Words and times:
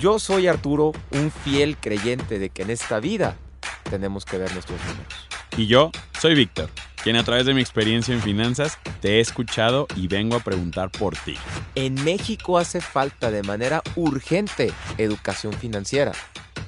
Yo 0.00 0.18
soy 0.18 0.46
Arturo, 0.46 0.92
un 1.10 1.30
fiel 1.30 1.76
creyente 1.76 2.38
de 2.38 2.48
que 2.48 2.62
en 2.62 2.70
esta 2.70 3.00
vida 3.00 3.36
tenemos 3.90 4.24
que 4.24 4.38
ver 4.38 4.50
nuestros 4.54 4.80
números. 4.86 5.28
Y 5.58 5.66
yo 5.66 5.92
soy 6.18 6.34
Víctor, 6.34 6.70
quien 7.02 7.16
a 7.16 7.22
través 7.22 7.44
de 7.44 7.52
mi 7.52 7.60
experiencia 7.60 8.14
en 8.14 8.22
finanzas 8.22 8.78
te 9.02 9.18
he 9.18 9.20
escuchado 9.20 9.86
y 9.96 10.08
vengo 10.08 10.36
a 10.36 10.40
preguntar 10.40 10.90
por 10.90 11.18
ti. 11.18 11.34
En 11.74 12.02
México 12.02 12.56
hace 12.56 12.80
falta 12.80 13.30
de 13.30 13.42
manera 13.42 13.82
urgente 13.94 14.72
educación 14.96 15.52
financiera 15.52 16.12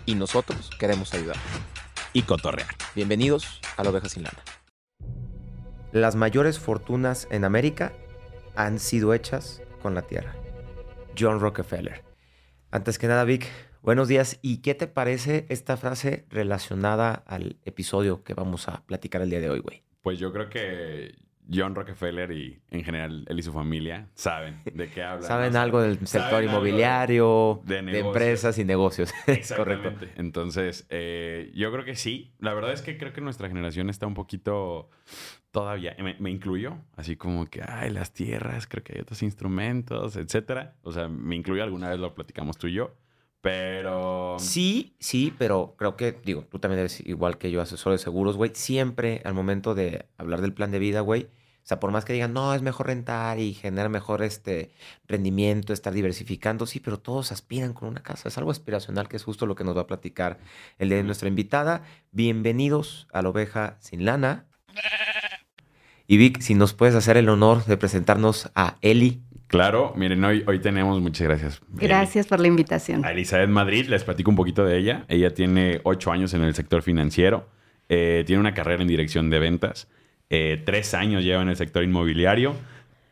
y 0.05 0.15
nosotros 0.15 0.69
queremos 0.79 1.15
ayudar. 1.15 1.37
Y 2.13 2.25
cotorrear. 2.25 2.75
Bienvenidos 2.95 3.63
a 3.79 3.83
la 3.83 3.89
Oveja 3.89 4.11
Sin 4.11 4.25
Lana. 4.25 4.45
Las 5.91 6.17
mayores 6.17 6.59
fortunas 6.59 7.29
en 7.31 7.47
América 7.47 7.95
han 8.57 8.79
sido 8.79 9.15
hechas 9.15 9.63
con 9.81 9.95
la 9.95 10.03
tierra. 10.03 10.35
John 11.19 11.41
Rockefeller. 11.41 12.12
Antes 12.75 12.99
que 12.99 13.07
nada, 13.07 13.25
Vic, 13.25 13.49
buenos 13.83 14.09
días. 14.09 14.39
¿Y 14.41 14.63
qué 14.63 14.75
te 14.75 14.87
parece 14.87 15.45
esta 15.51 15.77
frase 15.77 16.25
relacionada 16.31 17.23
al 17.27 17.59
episodio 17.67 18.25
que 18.25 18.33
vamos 18.33 18.67
a 18.67 18.83
platicar 18.87 19.21
el 19.21 19.29
día 19.29 19.41
de 19.41 19.51
hoy, 19.51 19.59
güey? 19.59 19.83
Pues 20.01 20.19
yo 20.19 20.33
creo 20.33 20.49
que 20.49 21.15
John 21.53 21.75
Rockefeller 21.75 22.33
y 22.33 22.63
en 22.71 22.83
general 22.83 23.27
él 23.29 23.39
y 23.39 23.43
su 23.43 23.53
familia 23.53 24.09
saben 24.15 24.63
de 24.65 24.89
qué 24.89 25.03
hablan. 25.03 25.23
Saben 25.29 25.57
algo 25.57 25.83
del 25.83 26.07
sector 26.07 26.43
inmobiliario, 26.43 27.61
de 27.67 27.99
empresas 27.99 28.57
y 28.57 28.65
negocios. 28.65 29.13
Correcto. 29.27 29.33
Exactamente. 29.33 30.09
Entonces, 30.17 30.87
eh, 30.89 31.53
yo 31.55 31.71
creo 31.73 31.85
que 31.85 31.95
sí. 31.95 32.33
La 32.39 32.55
verdad 32.55 32.73
es 32.73 32.81
que 32.81 32.97
creo 32.97 33.13
que 33.13 33.21
nuestra 33.21 33.49
generación 33.49 33.91
está 33.91 34.07
un 34.07 34.15
poquito 34.15 34.89
todavía, 35.53 35.95
me, 35.99 36.17
me 36.19 36.31
incluyo, 36.31 36.79
así 36.97 37.17
como 37.17 37.47
que, 37.47 37.63
ay, 37.63 37.91
las 37.91 38.13
tierras, 38.13 38.67
creo 38.67 38.83
que 38.83 38.95
hay 38.95 39.01
otros 39.03 39.23
instrumentos, 39.23 40.17
etcétera. 40.17 40.77
O 40.83 40.91
sea, 40.93 41.09
me 41.09 41.37
incluyo, 41.37 41.63
alguna 41.63 41.91
vez 41.91 42.01
lo 42.01 42.15
platicamos 42.15 42.59
tú 42.59 42.67
y 42.67 42.73
yo, 42.73 42.97
pero... 43.43 44.37
Sí, 44.39 44.97
sí, 44.99 45.33
pero 45.39 45.75
creo 45.77 45.97
que, 45.97 46.13
digo, 46.13 46.45
tú 46.51 46.59
también 46.59 46.81
eres 46.81 47.01
igual 47.07 47.39
que 47.39 47.51
yo, 47.51 47.61
asesor 47.61 47.93
de 47.93 47.99
seguros, 47.99 48.37
güey. 48.37 48.53
Siempre 48.55 49.21
al 49.25 49.35
momento 49.35 49.75
de 49.75 50.07
hablar 50.17 50.41
del 50.41 50.55
plan 50.55 50.71
de 50.71 50.79
vida, 50.79 51.01
güey, 51.01 51.29
o 51.65 51.67
sea, 51.67 51.79
por 51.79 51.93
más 51.93 52.05
que 52.05 52.13
digan, 52.13 52.33
no, 52.33 52.55
es 52.55 52.63
mejor 52.63 52.87
rentar 52.89 53.39
y 53.39 53.55
generar 53.55 53.89
mejor 53.89 54.23
este 54.23 54.73
rendimiento, 55.07 55.73
estar 55.73 55.93
diversificando, 55.93 56.67
sí, 56.67 56.81
pero 56.81 56.99
todos 56.99 57.31
aspiran 57.31 57.73
con 57.73 57.89
una 57.89 58.03
casa. 58.03 58.29
Es 58.29 58.37
algo 58.37 58.51
aspiracional 58.51 59.09
que 59.09 59.17
es 59.17 59.23
justo 59.23 59.47
lo 59.47 59.55
que 59.55 59.63
nos 59.63 59.77
va 59.77 59.83
a 59.83 59.87
platicar 59.87 60.41
el 60.79 60.89
de 60.89 61.05
nuestra 61.05 61.29
invitada. 61.29 61.85
Bienvenidos 62.11 63.07
a 63.13 63.23
la 63.23 63.29
oveja 63.29 63.77
sin 63.79 64.05
lana. 64.05 64.49
Y 66.07 66.17
Vic, 66.17 66.41
si 66.41 66.55
nos 66.55 66.75
puedes 66.75 66.95
hacer 66.95 67.17
el 67.17 67.29
honor 67.29 67.65
de 67.65 67.77
presentarnos 67.77 68.51
a 68.55 68.77
Eli. 68.83 69.21
Claro, 69.47 69.93
miren, 69.97 70.25
hoy, 70.25 70.45
hoy 70.47 70.61
tenemos, 70.61 71.01
muchas 71.01 71.27
gracias. 71.29 71.61
Gracias 71.69 72.27
por 72.27 72.41
la 72.41 72.49
invitación. 72.49 73.05
A 73.05 73.13
Elizabeth 73.13 73.51
Madrid, 73.51 73.87
les 73.89 74.03
platico 74.03 74.31
un 74.31 74.37
poquito 74.37 74.65
de 74.65 74.79
ella. 74.79 75.05
Ella 75.09 75.35
tiene 75.35 75.81
ocho 75.85 76.11
años 76.11 76.33
en 76.35 76.43
el 76.43 76.55
sector 76.55 76.83
financiero, 76.83 77.49
eh, 77.89 78.25
tiene 78.27 78.41
una 78.41 78.55
carrera 78.55 78.81
en 78.83 78.89
dirección 78.89 79.29
de 79.29 79.39
ventas, 79.39 79.89
eh, 80.31 80.63
tres 80.65 80.95
años 80.95 81.23
lleva 81.23 81.43
en 81.43 81.51
el 81.51 81.57
sector 81.57 81.85
inmobiliario, 81.85 82.55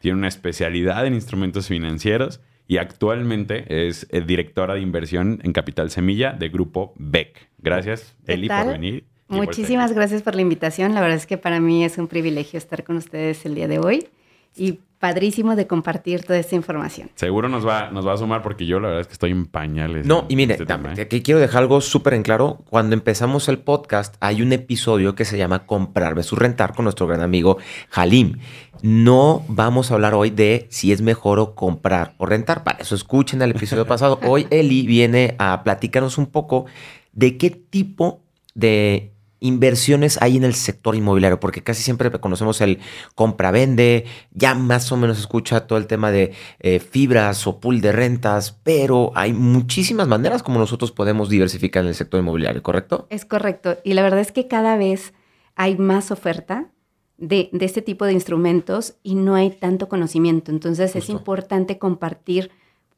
tiene 0.00 0.16
una 0.16 0.28
especialidad 0.28 1.06
en 1.06 1.12
instrumentos 1.12 1.68
financieros 1.68 2.41
y 2.66 2.78
actualmente 2.78 3.88
es 3.88 4.06
eh, 4.11 4.22
directora 4.22 4.74
de 4.74 4.80
inversión 4.80 5.41
en 5.42 5.52
Capital 5.52 5.91
Semilla 5.91 6.33
de 6.33 6.48
Grupo 6.48 6.94
BEC. 6.96 7.50
Gracias, 7.58 8.16
¿Qué 8.24 8.33
Eli, 8.33 8.48
tal? 8.48 8.64
por 8.64 8.72
venir. 8.74 9.05
Muchísimas 9.31 9.92
gracias 9.92 10.23
por 10.23 10.34
la 10.34 10.42
invitación. 10.42 10.95
La 10.95 11.00
verdad 11.00 11.17
es 11.17 11.27
que 11.27 11.39
para 11.39 11.61
mí 11.61 11.84
es 11.84 11.98
un 11.98 12.09
privilegio 12.09 12.59
estar 12.59 12.84
con 12.84 12.97
ustedes 12.97 13.45
el 13.47 13.55
día 13.55 13.69
de 13.69 13.78
hoy 13.78 14.09
y 14.56 14.81
padrísimo 14.98 15.56
de 15.56 15.67
compartir 15.67 16.25
toda 16.25 16.39
esta 16.39 16.55
información. 16.55 17.11
Seguro 17.14 17.48
nos 17.48 17.67
va, 17.67 17.91
nos 17.91 18.06
va 18.06 18.12
a 18.12 18.17
sumar 18.19 18.42
porque 18.42 18.67
yo 18.67 18.81
la 18.81 18.89
verdad 18.89 19.01
es 19.01 19.06
que 19.06 19.14
estoy 19.14 19.31
en 19.31 19.47
pañales. 19.47 20.05
No, 20.05 20.20
en 20.20 20.27
y 20.28 20.36
mire, 20.36 20.55
este 20.55 20.67
tema, 20.67 20.92
¿eh? 20.92 21.08
que 21.08 21.23
quiero 21.23 21.41
dejar 21.41 21.62
algo 21.62 21.81
súper 21.81 22.12
en 22.12 22.23
claro. 22.23 22.58
Cuando 22.69 22.95
empezamos 22.95 23.48
el 23.48 23.58
podcast, 23.58 24.17
hay 24.20 24.42
un 24.42 24.53
episodio 24.53 25.14
que 25.14 25.24
se 25.24 25.39
llama 25.39 25.64
Comprar 25.64 26.14
versus 26.14 26.39
Rentar 26.39 26.74
con 26.74 26.85
nuestro 26.85 27.07
gran 27.07 27.23
amigo 27.23 27.57
Halim. 27.92 28.41
No 28.83 29.42
vamos 29.48 29.91
a 29.91 29.95
hablar 29.95 30.12
hoy 30.12 30.29
de 30.29 30.67
si 30.68 30.92
es 30.92 31.01
mejor 31.01 31.39
o 31.39 31.55
comprar 31.55 32.12
o 32.18 32.27
rentar. 32.27 32.62
Para 32.62 32.80
eso 32.80 32.95
escuchen 32.95 33.41
el 33.41 33.52
episodio 33.52 33.86
pasado. 33.86 34.20
Hoy 34.27 34.47
Eli 34.51 34.86
viene 34.86 35.35
a 35.39 35.62
platicarnos 35.64 36.18
un 36.18 36.27
poco 36.27 36.67
de 37.12 37.39
qué 37.39 37.48
tipo 37.48 38.20
de 38.55 39.12
inversiones 39.40 40.20
hay 40.23 40.36
en 40.36 40.45
el 40.45 40.55
sector 40.55 40.95
inmobiliario, 40.95 41.40
porque 41.40 41.62
casi 41.62 41.83
siempre 41.83 42.11
conocemos 42.11 42.61
el 42.61 42.78
compra-vende, 43.14 44.05
ya 44.33 44.55
más 44.55 44.92
o 44.92 44.96
menos 44.96 45.18
escucha 45.18 45.67
todo 45.67 45.78
el 45.78 45.86
tema 45.86 46.11
de 46.11 46.33
eh, 46.61 46.78
fibras 46.78 47.46
o 47.46 47.58
pool 47.58 47.80
de 47.80 47.92
rentas, 47.92 48.58
pero 48.62 49.12
hay 49.14 49.33
muchísimas 49.33 50.06
maneras 50.06 50.42
como 50.42 50.58
nosotros 50.58 50.92
podemos 50.92 51.29
diversificar 51.29 51.83
en 51.83 51.89
el 51.89 51.95
sector 51.95 52.20
inmobiliario, 52.20 52.62
¿correcto? 52.62 53.06
Es 53.11 53.24
correcto. 53.24 53.79
Y 53.83 53.95
la 53.95 54.02
verdad 54.02 54.20
es 54.20 54.33
que 54.33 54.46
cada 54.46 54.77
vez 54.77 55.12
hay 55.56 55.77
más 55.77 56.11
oferta 56.11 56.70
de, 57.17 57.50
de 57.52 57.64
este 57.64 57.83
tipo 57.83 58.05
de 58.05 58.12
instrumentos 58.12 58.95
y 59.02 59.14
no 59.14 59.34
hay 59.34 59.50
tanto 59.50 59.89
conocimiento. 59.89 60.50
Entonces 60.50 60.96
es 60.96 61.11
importante 61.11 61.79
compartir 61.79 62.50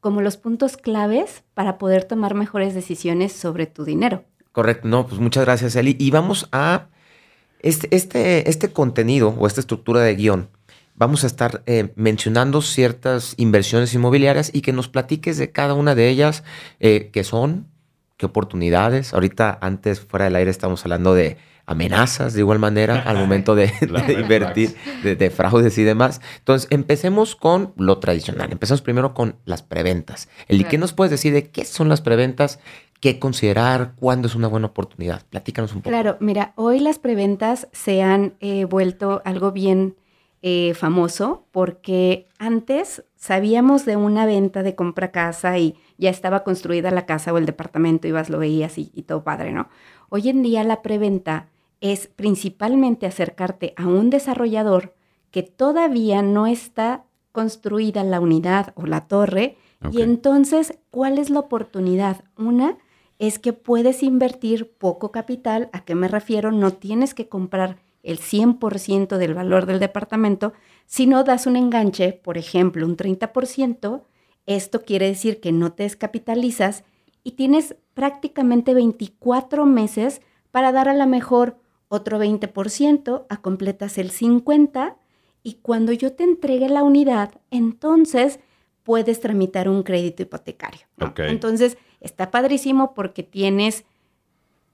como 0.02 0.20
los 0.20 0.36
puntos 0.36 0.76
claves 0.76 1.44
para 1.54 1.78
poder 1.78 2.04
tomar 2.04 2.34
mejores 2.34 2.74
decisiones 2.74 3.32
sobre 3.32 3.66
tu 3.66 3.84
dinero. 3.84 4.24
Correcto, 4.52 4.86
no, 4.86 5.06
pues 5.06 5.20
muchas 5.20 5.44
gracias, 5.44 5.74
Eli. 5.76 5.96
Y 5.98 6.10
vamos 6.10 6.48
a 6.52 6.88
este, 7.60 7.94
este, 7.94 8.48
este 8.50 8.72
contenido 8.72 9.34
o 9.38 9.46
esta 9.46 9.60
estructura 9.60 10.00
de 10.00 10.14
guion. 10.14 10.48
Vamos 10.94 11.24
a 11.24 11.26
estar 11.26 11.62
eh, 11.66 11.92
mencionando 11.96 12.60
ciertas 12.60 13.34
inversiones 13.38 13.94
inmobiliarias 13.94 14.50
y 14.52 14.60
que 14.60 14.72
nos 14.72 14.88
platiques 14.88 15.38
de 15.38 15.50
cada 15.50 15.72
una 15.72 15.94
de 15.94 16.08
ellas, 16.08 16.44
eh, 16.80 17.10
qué 17.12 17.24
son, 17.24 17.66
qué 18.18 18.26
oportunidades. 18.26 19.14
Ahorita, 19.14 19.58
antes, 19.62 20.00
fuera 20.00 20.26
del 20.26 20.36
aire, 20.36 20.50
estamos 20.50 20.84
hablando 20.84 21.14
de 21.14 21.38
amenazas 21.64 22.34
de 22.34 22.40
igual 22.40 22.58
manera 22.58 23.00
al 23.00 23.16
momento 23.16 23.54
de, 23.54 23.72
invertir, 24.20 24.76
de, 25.02 25.16
de 25.16 25.30
fraudes 25.30 25.78
y 25.78 25.82
demás. 25.82 26.20
Entonces, 26.38 26.68
empecemos 26.70 27.36
con 27.36 27.72
lo 27.76 27.98
tradicional. 27.98 28.52
Empezamos 28.52 28.82
primero 28.82 29.14
con 29.14 29.36
las 29.46 29.62
preventas. 29.62 30.28
Eli, 30.48 30.64
¿qué 30.64 30.76
nos 30.76 30.92
puedes 30.92 31.10
decir 31.10 31.32
de 31.32 31.48
qué 31.48 31.64
son 31.64 31.88
las 31.88 32.02
preventas? 32.02 32.58
¿Qué 33.02 33.18
considerar? 33.18 33.94
¿Cuándo 33.96 34.28
es 34.28 34.36
una 34.36 34.46
buena 34.46 34.68
oportunidad? 34.68 35.22
Platícanos 35.28 35.72
un 35.72 35.80
poco. 35.80 35.90
Claro, 35.90 36.16
mira, 36.20 36.52
hoy 36.54 36.78
las 36.78 37.00
preventas 37.00 37.66
se 37.72 38.00
han 38.00 38.34
eh, 38.38 38.64
vuelto 38.64 39.22
algo 39.24 39.50
bien 39.50 39.96
eh, 40.40 40.72
famoso 40.74 41.44
porque 41.50 42.28
antes 42.38 43.04
sabíamos 43.16 43.86
de 43.86 43.96
una 43.96 44.24
venta 44.24 44.62
de 44.62 44.76
compra 44.76 45.10
casa 45.10 45.58
y 45.58 45.74
ya 45.98 46.10
estaba 46.10 46.44
construida 46.44 46.92
la 46.92 47.04
casa 47.04 47.32
o 47.32 47.38
el 47.38 47.44
departamento, 47.44 48.06
ibas, 48.06 48.30
lo 48.30 48.38
veías 48.38 48.78
y, 48.78 48.92
y 48.94 49.02
todo 49.02 49.24
padre, 49.24 49.50
¿no? 49.50 49.68
Hoy 50.08 50.28
en 50.28 50.44
día 50.44 50.62
la 50.62 50.80
preventa 50.80 51.48
es 51.80 52.06
principalmente 52.06 53.06
acercarte 53.06 53.74
a 53.76 53.88
un 53.88 54.10
desarrollador 54.10 54.94
que 55.32 55.42
todavía 55.42 56.22
no 56.22 56.46
está 56.46 57.02
construida 57.32 58.04
la 58.04 58.20
unidad 58.20 58.72
o 58.76 58.86
la 58.86 59.08
torre 59.08 59.56
y 59.90 60.02
entonces, 60.02 60.78
¿cuál 60.92 61.18
es 61.18 61.30
la 61.30 61.40
oportunidad? 61.40 62.22
Una 62.36 62.78
es 63.22 63.38
que 63.38 63.52
puedes 63.52 64.02
invertir 64.02 64.72
poco 64.72 65.12
capital. 65.12 65.70
¿A 65.72 65.84
qué 65.84 65.94
me 65.94 66.08
refiero? 66.08 66.50
No 66.50 66.72
tienes 66.72 67.14
que 67.14 67.28
comprar 67.28 67.78
el 68.02 68.18
100% 68.18 69.16
del 69.16 69.32
valor 69.32 69.64
del 69.64 69.78
departamento, 69.78 70.54
sino 70.86 71.22
das 71.22 71.46
un 71.46 71.54
enganche, 71.54 72.14
por 72.14 72.36
ejemplo, 72.36 72.84
un 72.84 72.96
30%. 72.96 74.02
Esto 74.46 74.82
quiere 74.82 75.06
decir 75.06 75.40
que 75.40 75.52
no 75.52 75.72
te 75.72 75.84
descapitalizas 75.84 76.82
y 77.22 77.32
tienes 77.32 77.76
prácticamente 77.94 78.74
24 78.74 79.66
meses 79.66 80.20
para 80.50 80.72
dar 80.72 80.88
a 80.88 80.94
la 80.94 81.06
mejor 81.06 81.58
otro 81.86 82.18
20%, 82.18 83.26
a 83.28 83.36
completas 83.36 83.98
el 83.98 84.10
50% 84.10 84.96
y 85.44 85.60
cuando 85.62 85.92
yo 85.92 86.12
te 86.12 86.24
entregue 86.24 86.68
la 86.68 86.82
unidad, 86.82 87.40
entonces 87.52 88.40
puedes 88.82 89.20
tramitar 89.20 89.68
un 89.68 89.84
crédito 89.84 90.24
hipotecario. 90.24 90.80
¿no? 90.96 91.06
Ok. 91.06 91.20
Entonces, 91.20 91.78
está 92.02 92.30
padrísimo 92.30 92.94
porque 92.94 93.22
tienes, 93.22 93.84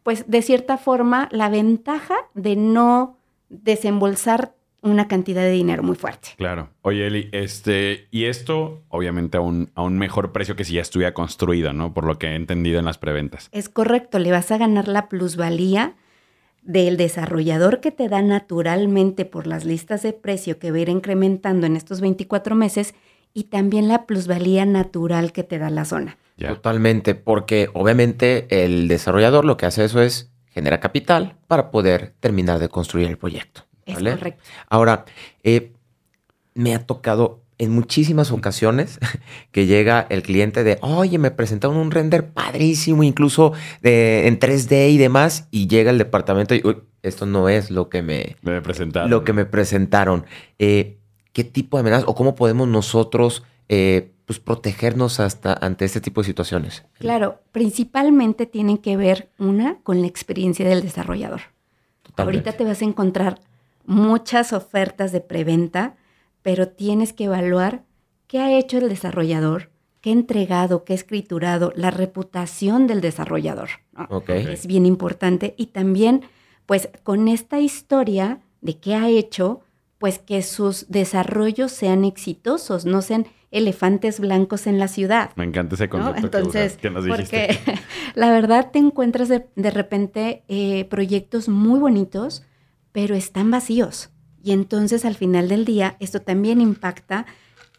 pues, 0.03 0.29
de 0.29 0.43
cierta 0.43 0.79
forma, 0.79 1.29
la 1.31 1.49
ventaja 1.49 2.17
de 2.35 2.57
no 2.57 3.17
desembolsar 3.49 4.55
una 4.81 5.09
cantidad 5.09 5.43
de 5.43 5.51
dinero 5.51 5.83
muy 5.83 5.97
fuerte. 5.97 6.31
Claro. 6.37 6.71
Oye, 6.83 7.07
Eli, 7.07 7.29
este, 7.33 8.07
y 8.11 8.25
esto 8.25 8.83
obviamente 8.89 9.37
a 9.37 9.41
un, 9.41 9.71
a 9.75 9.83
un 9.83 9.99
mejor 9.99 10.33
precio 10.33 10.55
que 10.55 10.65
si 10.65 10.75
ya 10.75 10.81
estuviera 10.81 11.15
construido, 11.15 11.73
¿no? 11.73 11.93
Por 11.93 12.05
lo 12.05 12.19
que 12.19 12.29
he 12.29 12.35
entendido 12.35 12.79
en 12.79 12.85
las 12.85 12.99
preventas. 12.99 13.49
Es 13.53 13.69
correcto, 13.69 14.19
le 14.19 14.31
vas 14.31 14.51
a 14.53 14.59
ganar 14.59 14.87
la 14.87 15.09
plusvalía 15.09 15.97
del 16.63 16.97
desarrollador 16.97 17.81
que 17.81 17.91
te 17.91 18.09
da 18.09 18.23
naturalmente 18.23 19.25
por 19.25 19.47
las 19.47 19.65
listas 19.65 20.03
de 20.03 20.13
precio 20.13 20.59
que 20.59 20.71
va 20.71 20.77
a 20.77 20.81
ir 20.81 20.89
incrementando 20.91 21.67
en 21.67 21.77
estos 21.77 22.01
24 22.01 22.55
meses 22.55 22.95
y 23.39 23.45
también 23.45 23.87
la 23.87 24.05
plusvalía 24.05 24.67
natural 24.67 25.31
que 25.31 25.45
te 25.45 25.59
da 25.61 25.71
la 25.71 25.85
zona. 25.85 26.19
Ya. 26.37 26.49
Totalmente, 26.49 27.15
porque 27.15 27.71
obviamente 27.73 28.65
el 28.65 28.89
desarrollador 28.89 29.45
lo 29.45 29.57
que 29.57 29.67
hace 29.67 29.85
eso 29.85 30.03
es 30.03 30.33
genera 30.49 30.81
capital 30.81 31.37
para 31.47 31.71
poder 31.71 32.15
terminar 32.19 32.59
de 32.59 32.69
construir 32.69 33.07
el 33.07 33.17
proyecto. 33.17 33.63
Es 33.87 33.95
correcto. 33.97 34.43
Ahora, 34.69 35.05
eh, 35.45 35.73
me 36.55 36.75
ha 36.75 36.85
tocado 36.85 37.45
en 37.59 37.71
muchísimas 37.71 38.33
ocasiones 38.33 38.99
que 39.53 39.67
llega 39.67 40.05
el 40.11 40.23
cliente 40.23 40.65
de, 40.65 40.79
oye, 40.81 41.19
me 41.19 41.31
presentaron 41.31 41.77
un 41.77 41.93
render 41.93 42.31
padrísimo, 42.31 43.05
incluso 43.05 43.53
de, 43.83 44.27
en 44.27 44.41
3D 44.41 44.91
y 44.91 44.99
demás, 44.99 45.47
y 45.53 45.69
llega 45.69 45.93
el 45.93 45.99
departamento 45.99 46.57
y, 46.57 46.63
uy, 46.65 46.79
esto 47.05 47.25
no 47.25 47.49
es 47.49 47.71
lo 47.71 47.89
que 47.89 48.03
me, 48.03 48.37
Me 48.43 48.61
presentaron. 48.63 49.11
lo 49.11 49.23
que 49.23 49.33
me 49.33 49.45
presentaron. 49.45 50.27
Eh, 50.59 50.98
¿Qué 51.39 51.45
tipo 51.45 51.77
de 51.77 51.83
amenazas 51.83 52.09
o 52.09 52.17
cómo 52.17 52.35
podemos 52.35 52.67
nosotros 52.67 53.45
eh, 53.69 54.11
pues, 54.25 54.41
protegernos 54.41 55.21
hasta 55.21 55.53
ante 55.53 55.85
este 55.85 56.01
tipo 56.01 56.21
de 56.21 56.27
situaciones? 56.27 56.83
Claro, 56.99 57.43
principalmente 57.53 58.45
tienen 58.45 58.77
que 58.77 58.97
ver 58.97 59.29
una 59.39 59.79
con 59.85 60.01
la 60.01 60.09
experiencia 60.09 60.69
del 60.69 60.83
desarrollador. 60.83 61.43
Totalmente. 62.03 62.23
Ahorita 62.23 62.59
te 62.59 62.65
vas 62.65 62.83
a 62.83 62.87
encontrar 62.87 63.39
muchas 63.87 64.53
ofertas 64.53 65.13
de 65.13 65.21
preventa, 65.21 65.95
pero 66.43 66.67
tienes 66.67 67.13
que 67.13 67.27
evaluar 67.27 67.85
qué 68.27 68.41
ha 68.41 68.59
hecho 68.59 68.79
el 68.79 68.89
desarrollador, 68.89 69.71
qué 70.01 70.11
ha 70.11 70.15
entregado, 70.15 70.83
qué 70.83 70.95
ha 70.95 70.97
escriturado, 70.97 71.73
la 71.77 71.93
reputación 71.93 72.89
del 72.89 73.01
desarrollador. 73.01 73.69
¿no? 73.93 74.09
Ok. 74.11 74.31
Es 74.31 74.67
bien 74.67 74.87
importante. 74.87 75.55
Y 75.57 75.67
también, 75.67 76.23
pues, 76.67 76.89
con 77.05 77.29
esta 77.29 77.61
historia 77.61 78.41
de 78.61 78.81
qué 78.81 78.97
ha 78.97 79.09
hecho, 79.09 79.61
pues 79.99 80.19
que 80.19 80.43
sus 80.43 80.89
desarrollos 80.89 81.73
sean 81.73 82.05
exitosos, 82.05 82.85
no 82.85 83.03
sean 83.03 83.27
elefantes 83.51 84.21
blancos 84.21 84.67
en 84.67 84.79
la 84.79 84.89
ciudad. 84.89 85.31
Me 85.37 85.45
encanta 85.45 85.75
ese 85.75 85.89
¿no? 85.89 86.13
concepto 86.13 86.39
Entonces, 86.39 86.77
que, 86.77 86.91
nos 86.91 87.05
dijiste. 87.05 87.59
porque 87.65 87.81
la 88.15 88.31
verdad 88.31 88.71
te 88.71 88.79
encuentras 88.79 89.29
de, 89.29 89.47
de 89.57 89.71
repente 89.71 90.45
eh, 90.49 90.85
proyectos 90.85 91.49
muy 91.49 91.81
bonitos, 91.81 92.45
pero 92.93 93.15
están 93.15 93.51
vacíos. 93.51 94.11
Y 94.43 94.53
entonces 94.53 95.05
al 95.05 95.17
final 95.17 95.49
del 95.49 95.65
día, 95.65 95.97
esto 95.99 96.21
también 96.21 96.61
impacta 96.61 97.27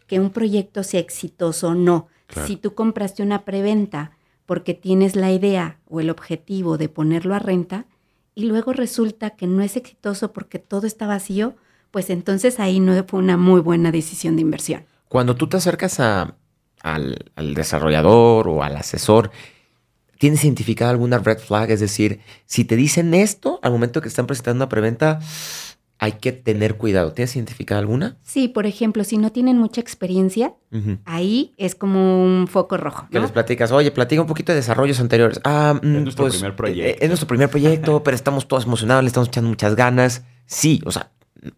que 0.06 0.20
un 0.20 0.30
proyecto 0.30 0.82
sea 0.82 1.00
exitoso 1.00 1.68
o 1.68 1.74
no. 1.74 2.08
Claro. 2.26 2.46
Si 2.46 2.56
tú 2.56 2.74
compraste 2.74 3.22
una 3.22 3.44
preventa 3.44 4.12
porque 4.44 4.74
tienes 4.74 5.16
la 5.16 5.32
idea 5.32 5.78
o 5.86 6.00
el 6.00 6.10
objetivo 6.10 6.76
de 6.76 6.88
ponerlo 6.88 7.34
a 7.34 7.38
renta 7.38 7.86
y 8.34 8.44
luego 8.44 8.72
resulta 8.72 9.30
que 9.30 9.46
no 9.46 9.62
es 9.62 9.76
exitoso 9.76 10.32
porque 10.32 10.58
todo 10.58 10.86
está 10.86 11.06
vacío, 11.06 11.54
pues 11.90 12.10
entonces 12.10 12.60
ahí 12.60 12.80
no 12.80 13.02
fue 13.04 13.18
una 13.20 13.36
muy 13.36 13.60
buena 13.60 13.90
decisión 13.92 14.36
de 14.36 14.42
inversión. 14.42 14.84
Cuando 15.08 15.34
tú 15.36 15.48
te 15.48 15.56
acercas 15.56 16.00
a- 16.00 16.36
al, 16.82 17.30
al 17.34 17.54
desarrollador 17.54 18.48
o 18.48 18.62
al 18.62 18.76
asesor, 18.76 19.30
¿tienes 20.18 20.44
identificada 20.44 20.90
alguna 20.90 21.18
red 21.18 21.38
flag? 21.38 21.70
Es 21.70 21.80
decir, 21.80 22.20
si 22.46 22.64
te 22.64 22.76
dicen 22.76 23.12
esto 23.14 23.58
al 23.62 23.72
momento 23.72 24.00
que 24.00 24.08
están 24.08 24.26
presentando 24.26 24.64
una 24.64 24.68
preventa, 24.68 25.18
hay 25.98 26.12
que 26.12 26.32
tener 26.32 26.76
cuidado. 26.78 27.12
¿Tienes 27.12 27.36
identificada 27.36 27.78
alguna? 27.80 28.16
Sí, 28.22 28.48
por 28.48 28.64
ejemplo, 28.64 29.04
si 29.04 29.18
no 29.18 29.32
tienen 29.32 29.58
mucha 29.58 29.82
experiencia, 29.82 30.54
ahí 31.04 31.52
es 31.58 31.74
como 31.74 32.24
un 32.24 32.46
foco 32.48 32.78
rojo. 32.78 33.06
Que 33.10 33.18
¿no? 33.18 33.22
les 33.24 33.32
platicas, 33.32 33.70
oye, 33.72 33.90
platica 33.90 34.22
un 34.22 34.26
poquito 34.28 34.52
de 34.52 34.56
desarrollos 34.56 34.98
anteriores. 35.00 35.40
Ah, 35.44 35.74
mm, 35.82 35.96
Es 35.96 36.02
nuestro 36.02 36.24
pues, 36.24 36.34
primer 36.36 36.52
eh, 36.52 36.56
proyecto. 36.56 37.02
Es 37.04 37.08
nuestro 37.10 37.26
primer 37.28 37.50
proyecto, 37.50 38.02
pero 38.02 38.14
estamos 38.14 38.48
todos 38.48 38.64
emocionados, 38.64 39.02
le 39.04 39.08
estamos 39.08 39.28
echando 39.28 39.50
muchas 39.50 39.74
ganas. 39.76 40.24
Sí, 40.46 40.80
o 40.86 40.90
sea, 40.92 41.10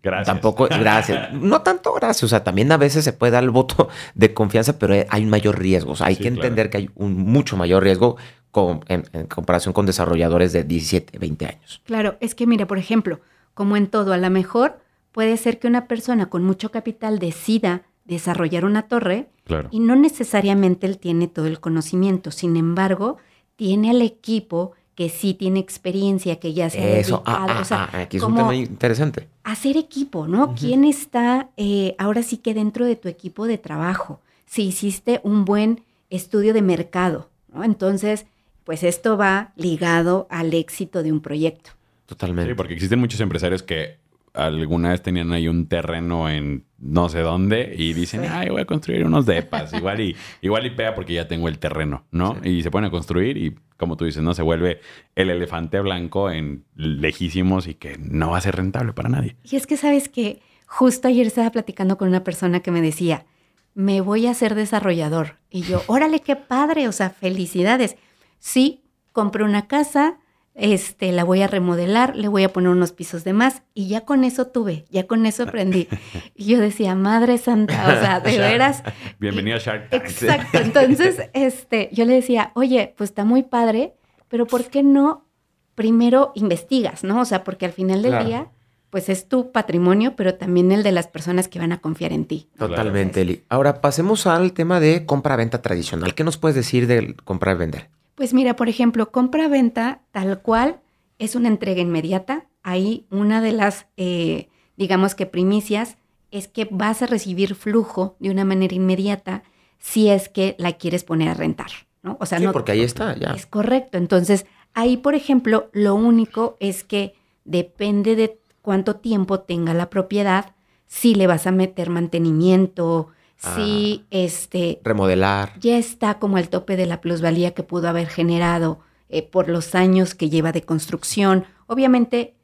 Gracias. 0.02 0.26
tampoco, 0.26 0.68
gracias. 0.68 1.32
No 1.32 1.62
tanto 1.62 1.92
gracias, 1.94 2.24
o 2.24 2.28
sea, 2.28 2.44
también 2.44 2.70
a 2.72 2.76
veces 2.76 3.04
se 3.04 3.12
puede 3.12 3.32
dar 3.32 3.42
el 3.44 3.50
voto 3.50 3.88
de 4.14 4.32
confianza, 4.34 4.78
pero 4.78 4.94
hay 5.08 5.24
un 5.24 5.30
mayor 5.30 5.58
riesgo. 5.58 5.92
O 5.92 5.96
sea, 5.96 6.06
hay 6.08 6.14
Sí, 6.16 6.22
que 6.22 6.28
claro. 6.30 6.42
entender 6.46 6.70
que 6.70 6.76
hay 6.78 6.90
un 6.94 7.16
mucho 7.16 7.56
mayor 7.56 7.82
riesgo 7.82 8.16
con- 8.50 8.84
en, 8.88 9.04
en 9.12 9.26
comparación 9.26 9.72
con 9.72 9.86
desarrolladores 9.86 10.52
de 10.52 10.64
17, 10.64 11.18
20 11.18 11.46
años. 11.46 11.80
Claro, 11.84 12.16
es 12.20 12.34
que 12.34 12.46
mira, 12.46 12.66
por 12.66 12.78
ejemplo, 12.78 13.20
como 13.54 13.76
en 13.76 13.86
todo, 13.88 14.12
a 14.12 14.18
lo 14.18 14.30
mejor 14.30 14.78
puede 15.10 15.36
ser 15.36 15.58
que 15.58 15.66
una 15.66 15.86
persona 15.88 16.26
con 16.30 16.44
mucho 16.44 16.70
capital 16.70 17.18
decida 17.18 17.82
desarrollar 18.04 18.64
una 18.64 18.82
torre 18.88 19.28
Claro. 19.44 19.68
y 19.72 19.80
no 19.80 19.96
necesariamente 19.96 20.86
él 20.86 20.98
tiene 20.98 21.26
todo 21.28 21.46
el 21.46 21.58
conocimiento. 21.60 22.30
Sin 22.30 22.56
embargo, 22.56 23.16
tiene 23.56 23.90
al 23.90 24.00
equipo 24.02 24.72
que 24.94 25.08
sí 25.08 25.34
tiene 25.34 25.58
experiencia, 25.60 26.36
que 26.36 26.52
ya 26.52 26.68
se 26.70 26.80
ha 26.80 26.98
Eso, 26.98 27.22
ah, 27.24 27.32
dedicado, 27.32 27.58
ah, 27.58 27.62
o 27.62 27.64
sea, 27.64 27.90
ah, 27.92 28.00
aquí 28.02 28.18
es 28.18 28.22
un 28.22 28.32
como 28.32 28.48
tema 28.48 28.54
interesante. 28.54 29.28
hacer 29.44 29.76
equipo, 29.76 30.26
¿no? 30.28 30.54
¿Quién 30.54 30.84
está 30.84 31.48
eh, 31.56 31.94
ahora 31.98 32.22
sí 32.22 32.36
que 32.36 32.54
dentro 32.54 32.84
de 32.84 32.96
tu 32.96 33.08
equipo 33.08 33.46
de 33.46 33.58
trabajo? 33.58 34.20
Si 34.46 34.62
hiciste 34.64 35.20
un 35.24 35.44
buen 35.44 35.82
estudio 36.10 36.52
de 36.52 36.60
mercado, 36.62 37.30
¿no? 37.54 37.64
Entonces, 37.64 38.26
pues 38.64 38.82
esto 38.82 39.16
va 39.16 39.52
ligado 39.56 40.26
al 40.30 40.52
éxito 40.54 41.02
de 41.02 41.10
un 41.10 41.20
proyecto. 41.20 41.70
Totalmente. 42.06 42.50
Sí, 42.50 42.54
porque 42.54 42.74
existen 42.74 42.98
muchos 42.98 43.20
empresarios 43.20 43.62
que 43.62 43.96
alguna 44.34 44.90
vez 44.90 45.02
tenían 45.02 45.32
ahí 45.32 45.46
un 45.48 45.66
terreno 45.68 46.28
en 46.30 46.64
no 46.78 47.08
sé 47.08 47.20
dónde 47.20 47.74
y 47.76 47.92
dicen, 47.92 48.22
Sí. 48.22 48.28
ay, 48.30 48.48
voy 48.48 48.62
a 48.62 48.64
construir 48.64 49.04
unos 49.04 49.26
depas. 49.26 49.72
igual 49.72 50.00
y 50.00 50.16
igual 50.40 50.66
y 50.66 50.70
pega 50.70 50.94
porque 50.94 51.12
ya 51.14 51.28
tengo 51.28 51.48
el 51.48 51.58
terreno, 51.58 52.04
¿no? 52.10 52.36
Y 52.42 52.62
se 52.62 52.70
ponen 52.70 52.88
a 52.88 52.90
construir 52.90 53.36
y, 53.36 53.54
como 53.76 53.96
tú 53.96 54.04
dices, 54.04 54.22
no 54.22 54.34
se 54.34 54.42
vuelve 54.42 54.80
el 55.14 55.30
elefante 55.30 55.80
blanco 55.80 56.30
en 56.30 56.64
lejísimos 56.74 57.66
y 57.66 57.74
que 57.74 57.98
no 57.98 58.30
va 58.30 58.38
a 58.38 58.40
ser 58.40 58.56
rentable 58.56 58.92
para 58.92 59.08
nadie. 59.08 59.36
Y 59.44 59.56
es 59.56 59.66
que 59.66 59.76
sabes 59.76 60.08
que 60.08 60.40
justo 60.66 61.08
ayer 61.08 61.26
estaba 61.26 61.50
platicando 61.50 61.98
con 61.98 62.08
una 62.08 62.24
persona 62.24 62.60
que 62.60 62.70
me 62.70 62.80
decía, 62.80 63.26
me 63.74 64.00
voy 64.00 64.26
a 64.26 64.34
ser 64.34 64.54
desarrollador. 64.54 65.36
Y 65.50 65.62
yo, 65.62 65.82
órale, 65.86 66.20
qué 66.20 66.36
padre, 66.36 66.88
o 66.88 66.92
sea, 66.92 67.10
felicidades. 67.10 67.96
Sí, 68.38 68.82
compré 69.12 69.44
una 69.44 69.66
casa, 69.66 70.18
este, 70.54 71.12
la 71.12 71.24
voy 71.24 71.42
a 71.42 71.46
remodelar, 71.46 72.14
le 72.14 72.28
voy 72.28 72.44
a 72.44 72.52
poner 72.52 72.70
unos 72.70 72.92
pisos 72.92 73.24
de 73.24 73.32
más 73.32 73.62
y 73.74 73.88
ya 73.88 74.02
con 74.02 74.24
eso 74.24 74.46
tuve, 74.48 74.84
ya 74.90 75.06
con 75.06 75.24
eso 75.26 75.44
aprendí. 75.44 75.88
Y 76.34 76.44
yo 76.46 76.58
decía, 76.60 76.94
Madre 76.94 77.38
Santa, 77.38 77.84
o 77.86 78.00
sea, 78.00 78.20
de 78.20 78.36
veras. 78.38 78.82
Bienvenido 79.18 79.56
a 79.56 79.60
Shark 79.60 79.88
Tank. 79.90 80.02
Exacto. 80.04 80.58
Entonces, 80.62 81.20
este, 81.32 81.88
yo 81.92 82.04
le 82.04 82.14
decía, 82.14 82.52
oye, 82.54 82.94
pues 82.96 83.10
está 83.10 83.24
muy 83.24 83.42
padre, 83.42 83.94
pero 84.28 84.46
¿por 84.46 84.64
qué 84.66 84.82
no 84.82 85.26
primero 85.74 86.32
investigas, 86.34 87.04
no? 87.04 87.20
O 87.20 87.24
sea, 87.24 87.44
porque 87.44 87.64
al 87.66 87.72
final 87.72 88.02
del 88.02 88.12
Claro. 88.12 88.26
día, 88.26 88.46
pues 88.90 89.08
es 89.08 89.26
tu 89.28 89.52
patrimonio, 89.52 90.16
pero 90.16 90.34
también 90.34 90.70
el 90.70 90.82
de 90.82 90.92
las 90.92 91.06
personas 91.06 91.48
que 91.48 91.58
van 91.58 91.72
a 91.72 91.78
confiar 91.80 92.12
en 92.12 92.26
ti. 92.26 92.48
¿no? 92.58 92.68
Totalmente, 92.68 93.22
Eli. 93.22 93.42
Ahora 93.48 93.80
pasemos 93.80 94.26
al 94.26 94.52
tema 94.52 94.80
de 94.80 95.06
compra-venta 95.06 95.62
tradicional. 95.62 96.14
¿Qué 96.14 96.24
nos 96.24 96.36
puedes 96.36 96.54
decir 96.56 96.86
del 96.86 97.16
comprar-vender? 97.16 97.88
Pues 98.14 98.34
mira, 98.34 98.56
por 98.56 98.68
ejemplo, 98.68 99.10
compra-venta 99.10 100.02
tal 100.10 100.40
cual 100.42 100.80
es 101.18 101.34
una 101.34 101.48
entrega 101.48 101.80
inmediata. 101.80 102.46
Ahí 102.62 103.06
una 103.10 103.40
de 103.40 103.52
las, 103.52 103.86
eh, 103.96 104.48
digamos 104.76 105.14
que 105.14 105.26
primicias, 105.26 105.96
es 106.30 106.48
que 106.48 106.66
vas 106.70 107.02
a 107.02 107.06
recibir 107.06 107.54
flujo 107.54 108.16
de 108.18 108.30
una 108.30 108.44
manera 108.44 108.74
inmediata 108.74 109.42
si 109.78 110.08
es 110.08 110.28
que 110.28 110.54
la 110.58 110.72
quieres 110.72 111.04
poner 111.04 111.28
a 111.28 111.34
rentar, 111.34 111.70
¿no? 112.02 112.16
O 112.20 112.26
sea, 112.26 112.38
Sí, 112.38 112.44
no, 112.44 112.52
porque 112.52 112.72
ahí 112.72 112.82
está, 112.82 113.16
ya. 113.16 113.32
Es 113.32 113.46
correcto. 113.46 113.98
Entonces, 113.98 114.46
ahí, 114.74 114.96
por 114.96 115.14
ejemplo, 115.14 115.68
lo 115.72 115.94
único 115.94 116.56
es 116.60 116.84
que 116.84 117.14
depende 117.44 118.16
de 118.16 118.40
cuánto 118.62 118.96
tiempo 118.96 119.40
tenga 119.40 119.74
la 119.74 119.90
propiedad, 119.90 120.54
si 120.86 121.14
le 121.14 121.26
vas 121.26 121.46
a 121.46 121.52
meter 121.52 121.90
mantenimiento, 121.90 123.08
si 123.42 124.04
este 124.10 124.80
Remodelar. 124.84 125.58
ya 125.58 125.76
está 125.78 126.18
como 126.18 126.36
al 126.36 126.48
tope 126.48 126.76
de 126.76 126.86
la 126.86 127.00
plusvalía 127.00 127.52
que 127.54 127.62
pudo 127.62 127.88
haber 127.88 128.06
generado 128.08 128.80
eh, 129.08 129.22
por 129.22 129.48
los 129.48 129.74
años 129.74 130.14
que 130.14 130.30
lleva 130.30 130.52
de 130.52 130.62
construcción. 130.62 131.44
Obviamente, 131.66 132.34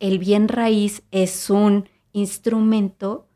el 0.00 0.18
bien 0.18 0.48
raíz 0.48 1.02
es 1.10 1.50
un 1.50 1.88
instrumento 2.12 3.26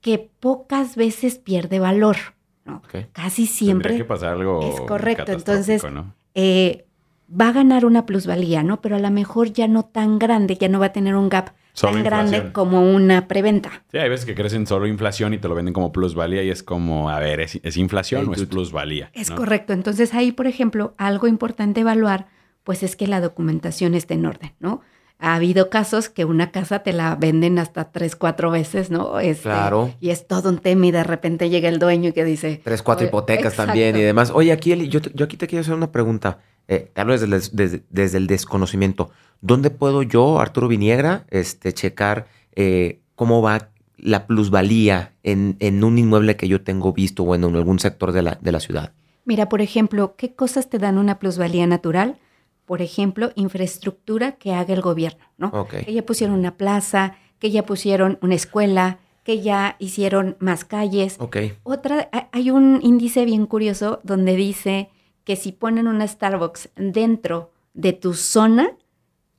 que 0.00 0.30
pocas 0.40 0.96
veces 0.96 1.38
pierde 1.38 1.78
valor. 1.80 2.16
¿no? 2.64 2.82
Casi 3.12 3.46
siempre 3.46 3.90
Tendría 3.90 4.04
que 4.04 4.08
pasar 4.08 4.28
algo 4.34 4.60
es 4.62 4.80
correcto, 4.82 5.32
entonces- 5.32 5.82
¿no? 5.90 6.14
eh, 6.34 6.86
va 7.30 7.48
a 7.48 7.52
ganar 7.52 7.84
una 7.84 8.06
plusvalía, 8.06 8.62
¿no? 8.62 8.80
Pero 8.80 8.96
a 8.96 8.98
lo 9.00 9.10
mejor 9.10 9.52
ya 9.52 9.68
no 9.68 9.84
tan 9.84 10.18
grande, 10.18 10.56
ya 10.56 10.68
no 10.68 10.78
va 10.80 10.86
a 10.86 10.92
tener 10.92 11.14
un 11.14 11.28
gap 11.28 11.50
Solo 11.78 11.92
tan 11.92 12.02
grande 12.02 12.36
inflación. 12.38 12.52
como 12.52 12.82
una 12.82 13.28
preventa. 13.28 13.84
Sí, 13.92 13.98
hay 13.98 14.08
veces 14.08 14.26
que 14.26 14.34
crecen 14.34 14.66
solo 14.66 14.88
inflación 14.88 15.32
y 15.32 15.38
te 15.38 15.46
lo 15.46 15.54
venden 15.54 15.72
como 15.72 15.92
plusvalía 15.92 16.42
y 16.42 16.50
es 16.50 16.64
como, 16.64 17.08
a 17.08 17.20
ver, 17.20 17.40
¿es, 17.40 17.60
es 17.62 17.76
inflación 17.76 18.28
o 18.28 18.34
es 18.34 18.46
plusvalía? 18.46 19.10
Es 19.12 19.30
¿no? 19.30 19.36
correcto. 19.36 19.72
Entonces 19.72 20.12
ahí, 20.12 20.32
por 20.32 20.48
ejemplo, 20.48 20.94
algo 20.98 21.28
importante 21.28 21.82
evaluar, 21.82 22.26
pues 22.64 22.82
es 22.82 22.96
que 22.96 23.06
la 23.06 23.20
documentación 23.20 23.94
esté 23.94 24.14
en 24.14 24.26
orden, 24.26 24.54
¿no? 24.58 24.80
Ha 25.20 25.36
habido 25.36 25.70
casos 25.70 26.08
que 26.08 26.24
una 26.24 26.50
casa 26.50 26.80
te 26.80 26.92
la 26.92 27.14
venden 27.14 27.58
hasta 27.58 27.90
tres, 27.92 28.16
cuatro 28.16 28.50
veces, 28.50 28.90
¿no? 28.90 29.20
Este, 29.20 29.44
Claro. 29.44 29.94
Y 30.00 30.10
es 30.10 30.26
todo 30.26 30.48
un 30.48 30.58
tema 30.58 30.86
y 30.86 30.90
de 30.90 31.04
repente 31.04 31.48
llega 31.48 31.68
el 31.68 31.78
dueño 31.78 32.10
y 32.10 32.12
que 32.12 32.24
dice... 32.24 32.60
Tres, 32.64 32.82
cuatro 32.82 33.06
hipotecas 33.06 33.52
exacto. 33.52 33.66
también 33.66 33.96
y 33.96 34.02
demás. 34.02 34.30
Oye, 34.32 34.52
aquí 34.52 34.72
Eli, 34.72 34.88
yo, 34.88 35.00
yo 35.00 35.24
aquí 35.24 35.36
te 35.36 35.46
quiero 35.46 35.60
hacer 35.62 35.74
una 35.74 35.92
pregunta. 35.92 36.38
Eh, 36.68 36.90
hablo 36.94 37.12
desde 37.14 37.24
el, 37.26 37.30
des- 37.32 37.56
desde, 37.56 37.82
desde 37.90 38.18
el 38.18 38.26
desconocimiento. 38.26 39.10
¿Dónde 39.40 39.70
puedo 39.70 40.02
yo, 40.02 40.38
Arturo 40.40 40.68
Viniegra, 40.68 41.24
este, 41.30 41.72
checar 41.72 42.26
eh, 42.54 43.00
cómo 43.14 43.40
va 43.42 43.70
la 43.96 44.26
plusvalía 44.26 45.12
en, 45.22 45.56
en 45.60 45.82
un 45.82 45.98
inmueble 45.98 46.36
que 46.36 46.46
yo 46.48 46.62
tengo 46.62 46.92
visto 46.92 47.22
o 47.24 47.34
en 47.34 47.44
algún 47.44 47.78
sector 47.78 48.12
de 48.12 48.22
la, 48.22 48.38
de 48.40 48.52
la 48.52 48.60
ciudad? 48.60 48.92
Mira, 49.24 49.48
por 49.48 49.60
ejemplo, 49.60 50.14
¿qué 50.16 50.34
cosas 50.34 50.68
te 50.70 50.78
dan 50.78 50.98
una 50.98 51.18
plusvalía 51.18 51.66
natural? 51.66 52.18
Por 52.64 52.82
ejemplo, 52.82 53.32
infraestructura 53.34 54.32
que 54.32 54.52
haga 54.52 54.74
el 54.74 54.80
gobierno, 54.82 55.24
¿no? 55.36 55.48
Ok. 55.48 55.84
Que 55.86 55.92
ya 55.92 56.04
pusieron 56.04 56.38
una 56.38 56.56
plaza, 56.56 57.16
que 57.38 57.50
ya 57.50 57.64
pusieron 57.64 58.18
una 58.22 58.34
escuela, 58.34 58.98
que 59.24 59.40
ya 59.42 59.76
hicieron 59.78 60.36
más 60.40 60.64
calles. 60.64 61.16
Ok. 61.18 61.36
Otra, 61.62 62.08
ha- 62.12 62.28
hay 62.32 62.50
un 62.50 62.80
índice 62.82 63.24
bien 63.24 63.46
curioso 63.46 64.00
donde 64.02 64.36
dice 64.36 64.90
que 65.28 65.36
si 65.36 65.52
ponen 65.52 65.88
una 65.88 66.08
Starbucks 66.08 66.70
dentro 66.76 67.52
de 67.74 67.92
tu 67.92 68.14
zona, 68.14 68.70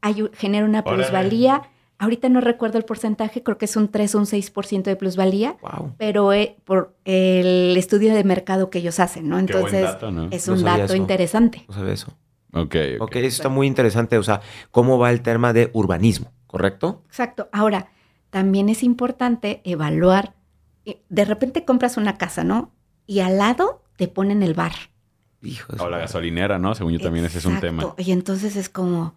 hay, 0.01 0.23
genera 0.33 0.63
una 0.67 0.81
Órale. 0.81 0.97
plusvalía. 0.97 1.63
Ahorita 1.97 2.29
no 2.29 2.41
recuerdo 2.41 2.77
el 2.77 2.85
porcentaje, 2.85 3.41
creo 3.41 3.57
que 3.57 3.65
es 3.65 3.75
un 3.75 3.87
3 3.89 4.13
o 4.13 4.19
un 4.19 4.25
6% 4.27 4.83
de 4.83 4.95
plusvalía, 4.95 5.57
Wow. 5.63 5.95
pero 5.97 6.31
eh, 6.31 6.57
por 6.63 6.95
el 7.05 7.75
estudio 7.75 8.13
de 8.13 8.23
mercado 8.23 8.69
que 8.69 8.77
ellos 8.77 8.99
hacen, 8.99 9.27
¿no? 9.29 9.37
Qué 9.37 9.53
buen 9.53 9.65
Entonces, 9.65 9.81
dato, 9.81 10.11
¿no? 10.11 10.27
es 10.29 10.47
No 10.47 10.53
un 10.53 10.63
dato 10.63 10.83
eso. 10.83 10.95
interesante. 10.95 11.65
No 11.67 11.73
sabía 11.73 11.93
eso. 11.93 12.13
Ok, 12.53 12.75
ok. 12.99 13.01
Ok, 13.01 13.15
eso 13.15 13.27
está 13.27 13.49
muy 13.49 13.65
interesante. 13.65 14.19
O 14.19 14.23
sea, 14.23 14.41
¿cómo 14.69 14.99
va 14.99 15.09
el 15.09 15.21
tema 15.23 15.53
de 15.53 15.71
urbanismo? 15.73 16.31
¿Correcto? 16.45 17.01
Exacto. 17.07 17.49
Ahora, 17.51 17.87
también 18.29 18.69
es 18.69 18.83
importante 18.83 19.61
evaluar. 19.63 20.35
eh, 20.85 21.01
De 21.09 21.25
repente 21.25 21.65
compras 21.65 21.97
una 21.97 22.19
casa, 22.19 22.43
¿no? 22.43 22.71
Y 23.07 23.21
al 23.21 23.39
lado 23.39 23.81
te 23.97 24.07
ponen 24.07 24.43
el 24.43 24.53
bar. 24.53 24.73
Hijo 25.41 25.73
O 25.79 25.89
la 25.89 25.99
gasolinera, 25.99 26.59
¿no? 26.59 26.75
Según 26.75 26.93
yo 26.93 26.99
también 26.99 27.25
ese 27.25 27.37
es 27.37 27.45
un 27.45 27.59
tema. 27.59 27.93
Y 27.97 28.11
entonces 28.11 28.55
es 28.55 28.67
como, 28.69 29.15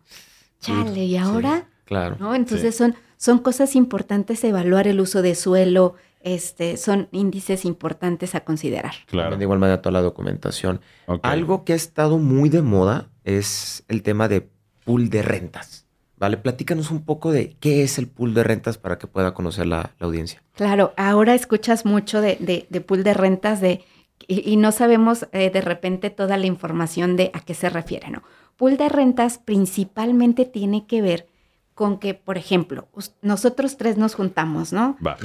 chale, 0.60 1.04
¿y 1.04 1.10
Sí. 1.10 1.16
ahora? 1.16 1.66
Claro. 1.84 2.16
¿No? 2.20 2.34
Entonces 2.34 2.76
son, 2.76 2.94
son 3.16 3.38
cosas 3.40 3.74
importantes 3.76 4.42
evaluar 4.44 4.86
el 4.86 5.00
uso 5.00 5.20
de 5.22 5.34
suelo, 5.34 5.94
este, 6.20 6.76
son 6.76 7.08
índices 7.10 7.64
importantes 7.64 8.34
a 8.36 8.40
considerar. 8.44 8.94
Claro. 9.06 9.30
También 9.30 9.40
de 9.40 9.44
igual 9.44 9.58
manera 9.58 9.82
toda 9.82 9.92
la 9.94 10.00
documentación. 10.02 10.80
Algo 11.22 11.64
que 11.64 11.72
ha 11.72 11.76
estado 11.76 12.18
muy 12.18 12.48
de 12.48 12.62
moda 12.62 13.08
es 13.24 13.82
el 13.88 14.02
tema 14.02 14.28
de 14.28 14.48
pool 14.84 15.10
de 15.10 15.22
rentas. 15.22 15.86
¿Vale? 16.16 16.36
Platícanos 16.36 16.92
un 16.92 17.04
poco 17.04 17.32
de 17.32 17.56
qué 17.58 17.82
es 17.82 17.98
el 17.98 18.06
pool 18.06 18.32
de 18.32 18.44
rentas 18.44 18.78
para 18.78 18.96
que 18.96 19.08
pueda 19.08 19.34
conocer 19.34 19.66
la, 19.66 19.90
la 19.98 20.06
audiencia. 20.06 20.40
Claro, 20.54 20.92
ahora 20.96 21.34
escuchas 21.34 21.84
mucho 21.84 22.20
de, 22.20 22.36
de, 22.38 22.68
de 22.70 22.80
pool 22.80 23.02
de 23.02 23.12
rentas 23.12 23.60
de, 23.60 23.84
y, 24.28 24.48
y 24.50 24.56
no 24.56 24.72
sabemos 24.72 25.26
eh, 25.32 25.50
de 25.50 25.60
repente 25.60 26.10
toda 26.10 26.36
la 26.36 26.46
información 26.46 27.16
de 27.16 27.30
a 27.34 27.40
qué 27.40 27.54
se 27.54 27.68
refiere, 27.70 28.10
¿no? 28.10 28.22
Pool 28.56 28.76
de 28.76 28.88
rentas 28.88 29.38
principalmente 29.38 30.44
tiene 30.44 30.86
que 30.86 31.02
ver 31.02 31.26
con 31.74 31.98
que, 31.98 32.12
por 32.14 32.36
ejemplo, 32.36 32.86
nosotros 33.22 33.76
tres 33.78 33.96
nos 33.96 34.14
juntamos, 34.14 34.72
¿no? 34.72 34.96
Va. 35.04 35.16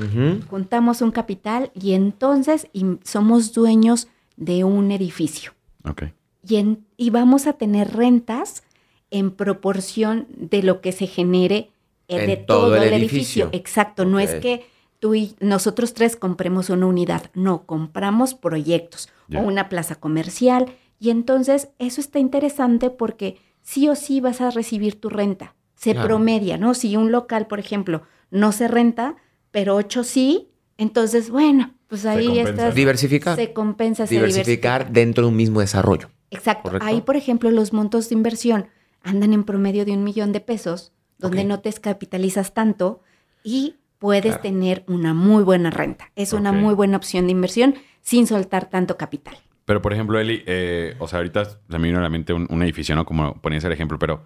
Juntamos 0.49 1.01
un 1.01 1.11
capital 1.11 1.71
y 1.73 1.93
entonces 1.93 2.67
im- 2.73 2.99
somos 3.03 3.53
dueños 3.53 4.07
de 4.37 4.63
un 4.63 4.91
edificio. 4.91 5.51
Ok. 5.83 6.03
y, 6.47 6.55
en- 6.57 6.85
y 6.95 7.09
vamos 7.09 7.47
a 7.47 7.53
tener 7.53 7.93
rentas 7.95 8.63
en 9.11 9.31
proporción 9.31 10.27
de 10.37 10.63
lo 10.63 10.79
que 10.81 10.91
se 10.93 11.07
genere 11.07 11.69
eh, 12.07 12.21
En 12.21 12.27
de 12.27 12.37
todo 12.37 12.61
todo, 12.67 12.75
el 12.77 12.83
el 12.83 12.93
edificio. 12.93 13.45
edificio. 13.45 13.49
Exacto, 13.59 14.05
no 14.05 14.19
es 14.19 14.35
que 14.35 14.65
tú 14.99 15.15
y 15.15 15.35
nosotros 15.39 15.93
tres 15.93 16.15
compremos 16.15 16.69
una 16.69 16.85
unidad, 16.85 17.29
no, 17.33 17.65
compramos 17.65 18.33
proyectos 18.33 19.09
o 19.35 19.39
una 19.39 19.69
plaza 19.69 19.95
comercial 19.95 20.67
y 20.99 21.09
entonces 21.09 21.69
eso 21.79 22.01
está 22.01 22.19
interesante 22.19 22.89
porque 22.89 23.37
sí 23.61 23.87
o 23.89 23.95
sí 23.95 24.21
vas 24.21 24.41
a 24.41 24.49
recibir 24.51 24.99
tu 24.99 25.09
renta. 25.09 25.55
Se 25.75 25.91
Claro. 25.91 26.07
promedia, 26.07 26.57
¿no? 26.57 26.73
Si 26.73 26.95
un 26.97 27.11
local, 27.11 27.47
por 27.47 27.59
ejemplo, 27.59 28.01
no 28.31 28.51
se 28.51 28.67
renta, 28.67 29.15
pero 29.51 29.75
ocho 29.75 30.03
sí, 30.03 30.49
entonces, 30.77 31.29
bueno, 31.29 31.73
pues 31.87 32.05
ahí 32.05 32.39
estás. 32.39 32.73
Diversificar. 32.73 33.35
Se 33.35 33.53
compensa, 33.53 34.07
se 34.07 34.15
Diversificar 34.15 34.91
dentro 34.91 35.23
de 35.23 35.29
un 35.29 35.35
mismo 35.35 35.59
desarrollo. 35.59 36.09
Exacto. 36.31 36.63
¿Correcto? 36.63 36.87
Ahí, 36.87 37.01
por 37.01 37.15
ejemplo, 37.15 37.51
los 37.51 37.73
montos 37.73 38.09
de 38.09 38.15
inversión 38.15 38.67
andan 39.03 39.33
en 39.33 39.43
promedio 39.43 39.85
de 39.85 39.93
un 39.93 40.03
millón 40.03 40.31
de 40.31 40.39
pesos, 40.39 40.91
donde 41.17 41.43
no 41.45 41.59
te 41.59 41.69
descapitalizas 41.69 42.53
tanto 42.53 43.01
y 43.43 43.75
puedes 43.99 44.23
Claro. 44.37 44.41
tener 44.41 44.83
una 44.87 45.13
muy 45.13 45.43
buena 45.43 45.69
renta. 45.69 46.11
Es 46.15 46.33
una 46.33 46.51
muy 46.51 46.73
buena 46.75 46.97
opción 46.97 47.25
de 47.25 47.31
inversión 47.31 47.75
sin 48.01 48.27
soltar 48.27 48.69
tanto 48.69 48.97
capital. 48.97 49.37
Pero, 49.65 49.81
por 49.81 49.91
ejemplo, 49.93 50.19
Eli, 50.19 50.43
eh, 50.45 50.95
o 50.99 51.07
sea, 51.07 51.17
ahorita 51.19 51.45
se 51.45 51.59
me 51.79 51.87
vino 51.87 51.99
a 51.99 52.01
la 52.01 52.09
mente 52.09 52.31
un, 52.33 52.47
un 52.49 52.63
edificio, 52.63 52.95
¿no? 52.95 53.05
Como 53.05 53.33
ponías 53.41 53.63
el 53.65 53.71
ejemplo, 53.73 53.99
pero, 53.99 54.23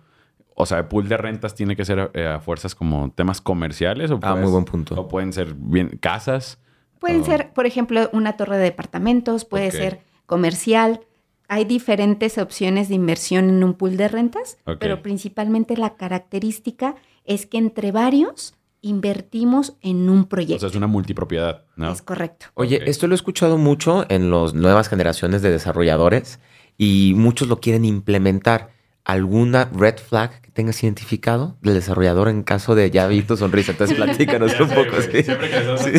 o 0.54 0.66
sea, 0.68 0.88
pool 0.88 1.10
de 1.10 1.18
rentas 1.18 1.56
tiene 1.56 1.76
que 1.76 1.84
ser 1.86 2.12
eh, 2.14 2.28
a 2.28 2.40
fuerzas 2.40 2.76
como 2.76 3.12
temas 3.12 3.42
comerciales 3.42 4.12
o 4.12 4.16
Ah, 4.16 4.20
puedes- 4.34 4.42
muy 4.44 4.52
buen 4.52 4.66
punto. 4.66 5.00
O 5.00 5.08
pueden 5.08 5.34
ser 5.34 5.56
bien 5.58 5.98
casas. 6.00 6.60
Pueden 7.00 7.24
ser, 7.26 7.54
por 7.54 7.66
ejemplo, 7.66 8.08
una 8.14 8.38
torre 8.38 8.58
de 8.58 8.66
departamentos, 8.66 9.44
puede 9.46 9.72
ser 9.72 10.02
comercial. 10.28 11.00
Hay 11.48 11.66
diferentes 11.66 12.38
opciones 12.38 12.88
de 12.90 12.96
inversión 12.96 13.50
en 13.50 13.64
un 13.64 13.74
pool 13.74 13.98
de 13.98 14.08
rentas, 14.08 14.60
pero 14.80 15.02
principalmente 15.02 15.76
la 15.76 15.96
característica 15.96 16.96
es 17.26 17.48
que 17.48 17.58
entre 17.58 17.92
varios 17.92 18.54
invertimos 18.82 19.78
en 19.82 20.10
un 20.10 20.22
O 20.22 20.30
proyecto. 20.30 20.60
sea, 20.62 20.70
es 20.70 20.76
una 20.76 20.88
multipropiedad, 20.88 21.64
¿no? 21.76 21.92
Es 21.92 22.02
correcto. 22.02 22.48
Oye, 22.56 22.82
esto 22.90 23.08
lo 23.08 23.14
he 23.14 23.16
escuchado 23.16 23.58
mucho 23.58 24.06
en 24.10 24.30
las 24.32 24.54
nuevas 24.54 24.90
generaciones 24.90 25.42
de 25.42 25.52
desarrolladores 25.52 26.40
y 26.78 27.14
muchos 27.16 27.48
lo 27.48 27.60
quieren 27.60 27.86
implementar. 27.86 28.70
¿Alguna 29.04 29.66
red 29.74 29.98
flag 29.98 30.42
que 30.42 30.52
tengas 30.52 30.84
identificado 30.84 31.58
del 31.64 31.74
desarrollador 31.74 32.28
en 32.30 32.44
caso 32.44 32.76
de 32.76 32.92
ya 32.92 33.08
vi 33.08 33.24
tu 33.24 33.36
sonrisa? 33.36 33.72
Entonces 33.72 33.98
platícanos 33.98 34.52
un 34.60 34.70
sé, 34.70 34.76
poco. 34.76 35.02
sí. 35.02 35.24
Siempre 35.24 35.50
que 35.50 35.56
hacemos 35.56 35.82
Sí. 35.82 35.90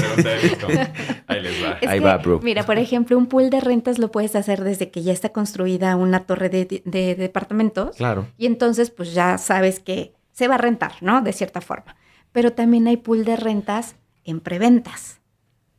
ahí 1.27 1.41
les 1.43 1.65
va. 1.65 1.79
Es 1.81 1.89
Ahí 1.89 1.99
que, 1.99 2.05
va, 2.05 2.17
bro. 2.19 2.39
Mira, 2.45 2.65
por 2.65 2.79
ejemplo, 2.79 3.19
un 3.19 3.27
pool 3.27 3.51
de 3.51 3.61
rentas 3.61 3.99
lo 3.99 4.13
puedes 4.13 4.37
hacer 4.37 4.63
desde 4.63 4.93
que 4.93 5.03
ya 5.03 5.13
está 5.13 5.31
construida 5.31 5.97
una 5.97 6.21
torre 6.27 6.49
de, 6.49 6.83
de 6.85 7.15
departamentos 7.17 7.97
Claro. 7.97 8.29
y 8.39 8.47
entonces 8.47 8.91
pues 8.91 9.13
ya 9.15 9.37
sabes 9.37 9.81
que 9.81 10.15
se 10.31 10.47
va 10.47 10.55
a 10.55 10.59
rentar, 10.59 10.93
¿no? 11.01 11.23
De 11.23 11.33
cierta 11.33 11.61
forma. 11.61 11.97
Pero 12.33 12.53
también 12.53 12.87
hay 12.87 12.97
pool 12.97 13.25
de 13.25 13.37
rentas 13.37 13.95
en 14.25 14.41
preventas. 14.41 15.21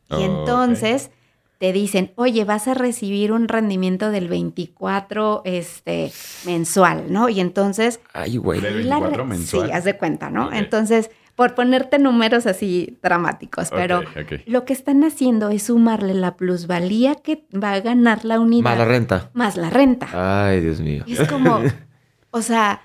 Y 0.09 0.15
Oh, 0.15 0.19
entonces 0.21 1.09
te 1.57 1.71
dicen, 1.71 2.11
oye, 2.15 2.43
vas 2.45 2.67
a 2.67 2.73
recibir 2.73 3.31
un 3.31 3.47
rendimiento 3.47 4.11
del 4.11 4.27
24 4.27 5.41
este, 5.45 6.11
mensual, 6.45 7.05
¿no? 7.11 7.29
Y 7.29 7.39
entonces 7.39 7.99
Ay, 8.13 8.37
güey. 8.37 8.59
Del 8.59 8.81
y 8.81 8.83
la 8.83 8.95
24 8.99 9.23
re- 9.23 9.29
mensual. 9.29 9.67
Sí, 9.67 9.71
haz 9.71 9.83
de 9.85 9.97
cuenta, 9.97 10.29
¿no? 10.29 10.51
Entonces, 10.51 11.09
por 11.35 11.55
ponerte 11.55 11.97
números 11.99 12.45
así 12.45 12.99
dramáticos, 13.01 13.69
pero 13.71 14.01
lo 14.45 14.65
que 14.65 14.73
están 14.73 15.03
haciendo 15.03 15.49
es 15.49 15.63
sumarle 15.63 16.13
la 16.13 16.35
plusvalía 16.35 17.15
que 17.15 17.45
va 17.55 17.71
a 17.73 17.79
ganar 17.79 18.25
la 18.25 18.39
unidad 18.39 18.63
Más 18.65 18.77
la 18.77 18.85
renta. 18.85 19.29
más 19.33 19.57
la 19.57 19.69
renta. 19.69 20.09
Ay, 20.47 20.59
Dios 20.61 20.79
mío. 20.81 21.03
Y 21.07 21.13
es 21.13 21.27
como, 21.27 21.61
o 22.31 22.41
sea, 22.41 22.81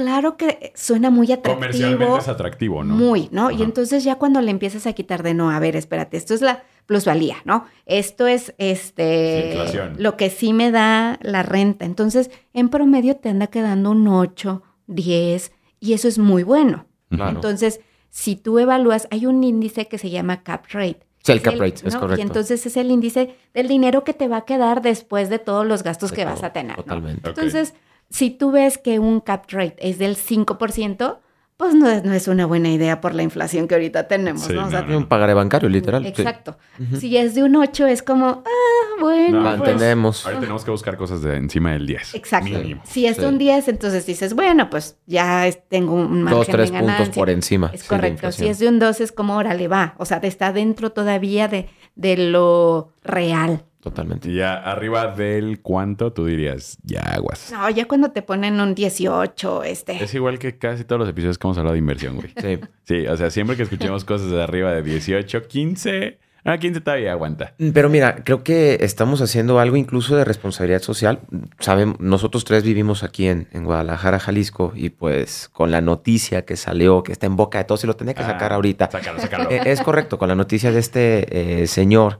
claro 0.00 0.36
que 0.36 0.72
suena 0.74 1.10
muy 1.10 1.26
Comercialmente 1.26 2.04
atractivo. 2.04 2.18
es 2.18 2.28
atractivo, 2.28 2.84
¿no? 2.84 2.94
Muy, 2.94 3.28
¿no? 3.32 3.50
Y 3.50 3.62
entonces 3.62 4.02
ya 4.04 4.16
cuando 4.16 4.40
le 4.40 4.50
empiezas 4.50 4.86
a 4.86 4.92
quitar 4.92 5.22
de 5.22 5.34
no, 5.34 5.50
a 5.50 5.58
ver, 5.58 5.76
espérate, 5.76 6.16
esto 6.16 6.34
es 6.34 6.40
la 6.40 6.62
plusvalía, 6.86 7.36
¿no? 7.44 7.66
Esto 7.86 8.26
es 8.26 8.54
este 8.58 9.50
inflación. 9.50 9.94
lo 9.98 10.16
que 10.16 10.30
sí 10.30 10.52
me 10.52 10.70
da 10.70 11.18
la 11.22 11.42
renta. 11.42 11.84
Entonces, 11.84 12.30
en 12.52 12.68
promedio 12.68 13.16
te 13.16 13.28
anda 13.28 13.48
quedando 13.48 13.90
un 13.90 14.08
8, 14.08 14.62
10 14.86 15.52
y 15.80 15.92
eso 15.92 16.08
es 16.08 16.18
muy 16.18 16.42
bueno. 16.42 16.86
Claro. 17.10 17.30
Entonces, 17.30 17.80
si 18.08 18.36
tú 18.36 18.58
evalúas, 18.58 19.06
hay 19.10 19.26
un 19.26 19.44
índice 19.44 19.86
que 19.86 19.98
se 19.98 20.10
llama 20.10 20.42
cap 20.42 20.64
rate. 20.70 21.06
Sí, 21.22 21.32
el 21.32 21.38
Es 21.38 21.44
cap 21.44 21.54
rate, 21.58 21.86
es 21.86 21.96
correcto. 21.96 22.18
Y 22.18 22.22
entonces 22.22 22.64
es 22.64 22.76
el 22.76 22.90
índice 22.90 23.36
del 23.52 23.68
dinero 23.68 24.04
que 24.04 24.14
te 24.14 24.26
va 24.26 24.38
a 24.38 24.44
quedar 24.44 24.80
después 24.80 25.28
de 25.28 25.38
todos 25.38 25.66
los 25.66 25.82
gastos 25.82 26.10
De 26.10 26.16
que 26.16 26.24
vas 26.24 26.42
a 26.42 26.52
tener. 26.52 26.76
Totalmente. 26.76 27.28
Entonces, 27.28 27.74
si 28.10 28.30
tú 28.30 28.50
ves 28.50 28.76
que 28.78 28.98
un 28.98 29.20
cap 29.20 29.44
rate 29.50 29.76
es 29.78 29.98
del 29.98 30.16
5%, 30.16 31.18
pues 31.56 31.74
no 31.74 31.90
es, 31.90 32.02
no 32.04 32.14
es 32.14 32.26
una 32.26 32.46
buena 32.46 32.70
idea 32.70 33.02
por 33.02 33.14
la 33.14 33.22
inflación 33.22 33.68
que 33.68 33.74
ahorita 33.74 34.08
tenemos, 34.08 34.44
Sí, 34.44 34.54
¿no? 34.54 34.66
O 34.66 34.70
sea, 34.70 34.80
no, 34.80 34.96
Un 34.96 35.06
pagaré 35.06 35.34
bancario, 35.34 35.68
literal. 35.68 36.02
sí. 36.02 36.08
Exacto. 36.08 36.56
Si 36.98 37.14
es 37.18 37.34
de 37.34 37.42
un 37.42 37.54
8, 37.54 37.86
es 37.86 38.02
como, 38.02 38.42
ah, 38.46 38.98
bueno, 38.98 39.42
No, 39.42 39.58
pues, 39.58 39.70
Mantenemos. 39.72 40.24
Ahora 40.24 40.40
tenemos 40.40 40.64
que 40.64 40.70
buscar 40.70 40.96
cosas 40.96 41.20
de 41.20 41.36
encima 41.36 41.72
del 41.72 41.86
10. 41.86 42.14
Exacto. 42.14 42.48
Mínimo. 42.48 42.80
Si 42.86 43.04
es 43.04 43.18
Sí. 43.18 43.24
un 43.24 43.36
10, 43.36 43.68
entonces 43.68 44.06
dices, 44.06 44.32
bueno, 44.34 44.70
pues 44.70 44.96
ya 45.06 45.46
es- 45.46 45.68
tengo 45.68 45.92
un 45.96 46.22
margen 46.22 46.38
Dos, 46.38 46.46
tres 46.48 46.72
de 46.72 46.78
puntos 46.78 47.08
por 47.10 47.28
encima. 47.28 47.70
Es 47.74 47.82
de 47.82 47.88
correcto. 47.88 48.32
Si 48.32 48.46
es 48.48 48.58
de 48.58 48.66
un 48.66 48.78
2, 48.78 49.02
es 49.02 49.12
como, 49.12 49.36
órale, 49.36 49.68
va. 49.68 49.94
O 49.98 50.06
sea, 50.06 50.16
está 50.22 50.54
dentro 50.54 50.92
todavía 50.92 51.46
de, 51.46 51.68
de 51.94 52.16
lo 52.16 52.94
real. 53.04 53.64
Totalmente. 53.80 54.30
Y 54.30 54.34
ya 54.34 54.54
arriba 54.54 55.06
del 55.06 55.60
cuánto 55.62 56.12
tú 56.12 56.26
dirías, 56.26 56.76
ya 56.82 57.00
aguas. 57.00 57.50
No, 57.50 57.68
ya 57.70 57.86
cuando 57.88 58.10
te 58.10 58.20
ponen 58.20 58.60
un 58.60 58.74
18, 58.74 59.64
este... 59.64 60.02
Es 60.04 60.12
igual 60.14 60.38
que 60.38 60.58
casi 60.58 60.84
todos 60.84 61.00
los 61.00 61.08
episodios 61.08 61.38
que 61.38 61.46
hemos 61.46 61.56
hablado 61.56 61.72
de 61.72 61.78
inversión, 61.78 62.16
güey. 62.16 62.28
Sí. 62.40 62.58
Sí, 62.84 63.06
o 63.06 63.16
sea, 63.16 63.30
siempre 63.30 63.56
que 63.56 63.62
escuchemos 63.62 64.04
cosas 64.04 64.30
de 64.30 64.42
arriba 64.42 64.72
de 64.72 64.82
18, 64.82 65.46
15, 65.46 66.18
ah, 66.44 66.58
15 66.58 66.80
todavía 66.82 67.12
aguanta. 67.12 67.54
Pero 67.72 67.88
mira, 67.88 68.16
creo 68.24 68.42
que 68.44 68.78
estamos 68.82 69.22
haciendo 69.22 69.60
algo 69.60 69.76
incluso 69.76 70.14
de 70.16 70.24
responsabilidad 70.24 70.82
social. 70.82 71.20
Saben, 71.58 71.96
nosotros 72.00 72.44
tres 72.44 72.62
vivimos 72.64 73.02
aquí 73.02 73.28
en, 73.28 73.48
en 73.52 73.64
Guadalajara, 73.64 74.18
Jalisco, 74.18 74.72
y 74.74 74.90
pues 74.90 75.48
con 75.52 75.70
la 75.70 75.80
noticia 75.80 76.44
que 76.44 76.56
salió, 76.56 77.02
que 77.02 77.12
está 77.12 77.26
en 77.26 77.36
boca 77.36 77.58
de 77.58 77.64
todos, 77.64 77.84
y 77.84 77.86
lo 77.86 77.96
tenía 77.96 78.12
que 78.12 78.24
sacar 78.24 78.52
Ah, 78.52 78.56
ahorita. 78.56 78.90
Sácalo, 78.90 79.20
sácalo. 79.20 79.50
Eh, 79.50 79.62
es 79.66 79.80
correcto, 79.80 80.18
con 80.18 80.28
la 80.28 80.34
noticia 80.34 80.70
de 80.70 80.80
este 80.80 81.62
eh, 81.62 81.66
señor 81.66 82.18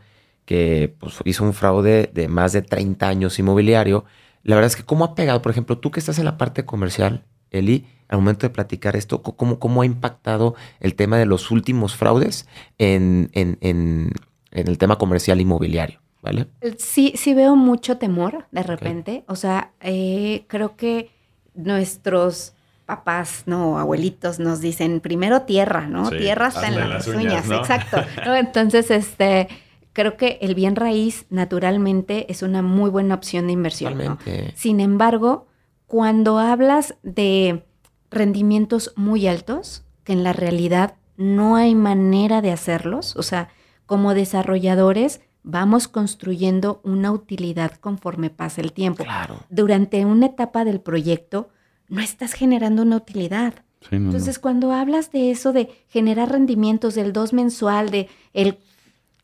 que 0.50 0.92
pues, 0.99 1.14
hizo 1.26 1.45
un 1.45 1.54
fraude 1.54 2.11
de 2.12 2.26
más 2.26 2.52
de 2.52 2.61
30 2.61 3.07
años 3.07 3.38
inmobiliario. 3.38 4.04
La 4.42 4.57
verdad 4.57 4.66
es 4.66 4.75
que 4.75 4.83
cómo 4.83 5.04
ha 5.04 5.14
pegado, 5.14 5.40
por 5.42 5.52
ejemplo, 5.52 5.78
tú 5.78 5.92
que 5.92 6.00
estás 6.00 6.19
en 6.19 6.25
la 6.25 6.38
parte 6.38 6.64
comercial, 6.64 7.23
Eli, 7.52 7.87
al 8.09 8.19
momento 8.19 8.49
de 8.49 8.50
platicar 8.50 8.97
esto, 8.97 9.23
cómo, 9.23 9.61
cómo 9.61 9.83
ha 9.83 9.87
impactado 9.87 10.57
el 10.80 10.97
tema 10.97 11.19
de 11.19 11.26
los 11.26 11.52
últimos 11.52 11.95
fraudes 11.95 12.49
en, 12.78 13.30
en, 13.33 13.59
en, 13.61 14.11
en 14.50 14.66
el 14.66 14.76
tema 14.76 14.99
comercial 14.99 15.40
inmobiliario, 15.40 16.00
¿vale? 16.21 16.49
Sí, 16.78 17.12
sí 17.14 17.33
veo 17.33 17.54
mucho 17.54 17.99
temor 17.99 18.49
de 18.50 18.64
repente. 18.64 19.23
O 19.28 19.37
sea, 19.37 19.71
eh, 19.80 20.47
creo 20.49 20.75
que 20.75 21.12
nuestros 21.54 22.54
papás, 22.87 23.45
no, 23.47 23.78
abuelitos 23.78 24.40
nos 24.40 24.61
dicen 24.61 24.99
primero 24.99 25.42
tierra, 25.42 25.87
¿no? 25.87 26.11
Sí, 26.11 26.19
tierra 26.19 26.47
hasta 26.47 26.66
en 26.66 26.76
las, 26.76 26.88
las 26.88 27.07
uñas, 27.07 27.23
uñas, 27.23 27.47
¿no? 27.47 27.59
exacto. 27.59 27.99
¿no? 28.26 28.35
Entonces, 28.35 28.90
este, 28.90 29.47
creo 29.92 30.16
que 30.16 30.38
el 30.40 30.54
bien 30.54 30.76
raíz 30.76 31.26
naturalmente 31.30 32.30
es 32.30 32.42
una 32.42 32.62
muy 32.62 32.90
buena 32.90 33.14
opción 33.14 33.47
de 33.47 33.52
inversión. 33.52 33.99
¿no? 33.99 34.18
Sin 34.54 34.80
embargo, 34.80 35.47
cuando 35.87 36.38
hablas 36.38 36.94
de 37.02 37.64
rendimientos 38.11 38.92
muy 38.97 39.26
altos, 39.26 39.85
que 40.04 40.12
en 40.12 40.23
la 40.23 40.32
realidad 40.32 40.94
no 41.16 41.56
hay 41.56 41.75
manera 41.75 42.40
de 42.40 42.52
hacerlos, 42.52 43.16
o 43.16 43.23
sea, 43.23 43.49
como 43.87 44.14
desarrolladores 44.14 45.20
vamos 45.42 45.88
construyendo 45.88 46.80
una 46.85 47.12
utilidad 47.12 47.73
conforme 47.73 48.30
pasa 48.30 48.61
el 48.61 48.73
tiempo. 48.73 49.04
Claro. 49.04 49.40
Durante 49.49 50.04
una 50.04 50.26
etapa 50.26 50.64
del 50.64 50.80
proyecto 50.80 51.50
no 51.88 52.00
estás 52.00 52.35
generando 52.35 52.82
una 52.82 52.97
utilidad. 52.97 53.54
Sí, 53.80 53.88
no, 53.92 54.00
no. 54.00 54.06
Entonces, 54.06 54.38
cuando 54.38 54.73
hablas 54.73 55.11
de 55.11 55.30
eso, 55.30 55.52
de 55.52 55.70
generar 55.88 56.30
rendimientos 56.30 56.94
del 56.94 57.12
2 57.12 57.32
mensual, 57.32 57.90
de 57.90 58.09
el 58.35 58.59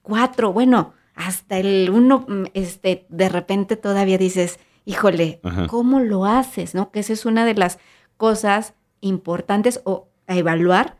4, 0.06 0.52
bueno, 0.52 0.94
hasta 1.16 1.58
el 1.58 1.90
1, 1.90 2.26
este, 2.54 3.06
de 3.08 3.28
repente 3.28 3.74
todavía 3.74 4.18
dices, 4.18 4.60
híjole, 4.84 5.40
Ajá. 5.42 5.66
¿cómo 5.66 5.98
lo 5.98 6.26
haces? 6.26 6.74
¿No? 6.76 6.92
Que 6.92 7.00
esa 7.00 7.12
es 7.12 7.26
una 7.26 7.44
de 7.44 7.54
las 7.54 7.78
cosas 8.16 8.74
importantes 9.00 9.80
o 9.84 10.08
a 10.28 10.36
evaluar 10.36 10.96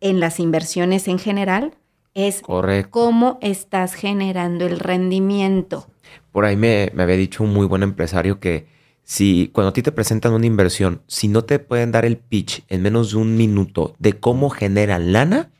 en 0.00 0.18
las 0.18 0.40
inversiones 0.40 1.06
en 1.06 1.20
general, 1.20 1.74
es 2.14 2.40
Correcto. 2.40 2.90
cómo 2.90 3.38
estás 3.42 3.94
generando 3.94 4.66
el 4.66 4.80
rendimiento. 4.80 5.86
Por 6.32 6.44
ahí 6.44 6.56
me, 6.56 6.90
me 6.94 7.04
había 7.04 7.16
dicho 7.16 7.44
un 7.44 7.52
muy 7.52 7.66
buen 7.66 7.84
empresario 7.84 8.40
que 8.40 8.66
si 9.04 9.50
cuando 9.52 9.68
a 9.70 9.72
ti 9.72 9.82
te 9.82 9.92
presentan 9.92 10.32
una 10.32 10.46
inversión, 10.46 11.02
si 11.06 11.28
no 11.28 11.44
te 11.44 11.60
pueden 11.60 11.92
dar 11.92 12.04
el 12.04 12.16
pitch 12.16 12.64
en 12.68 12.82
menos 12.82 13.12
de 13.12 13.18
un 13.18 13.36
minuto 13.36 13.94
de 14.00 14.14
cómo 14.14 14.50
generan 14.50 15.12
lana, 15.12 15.50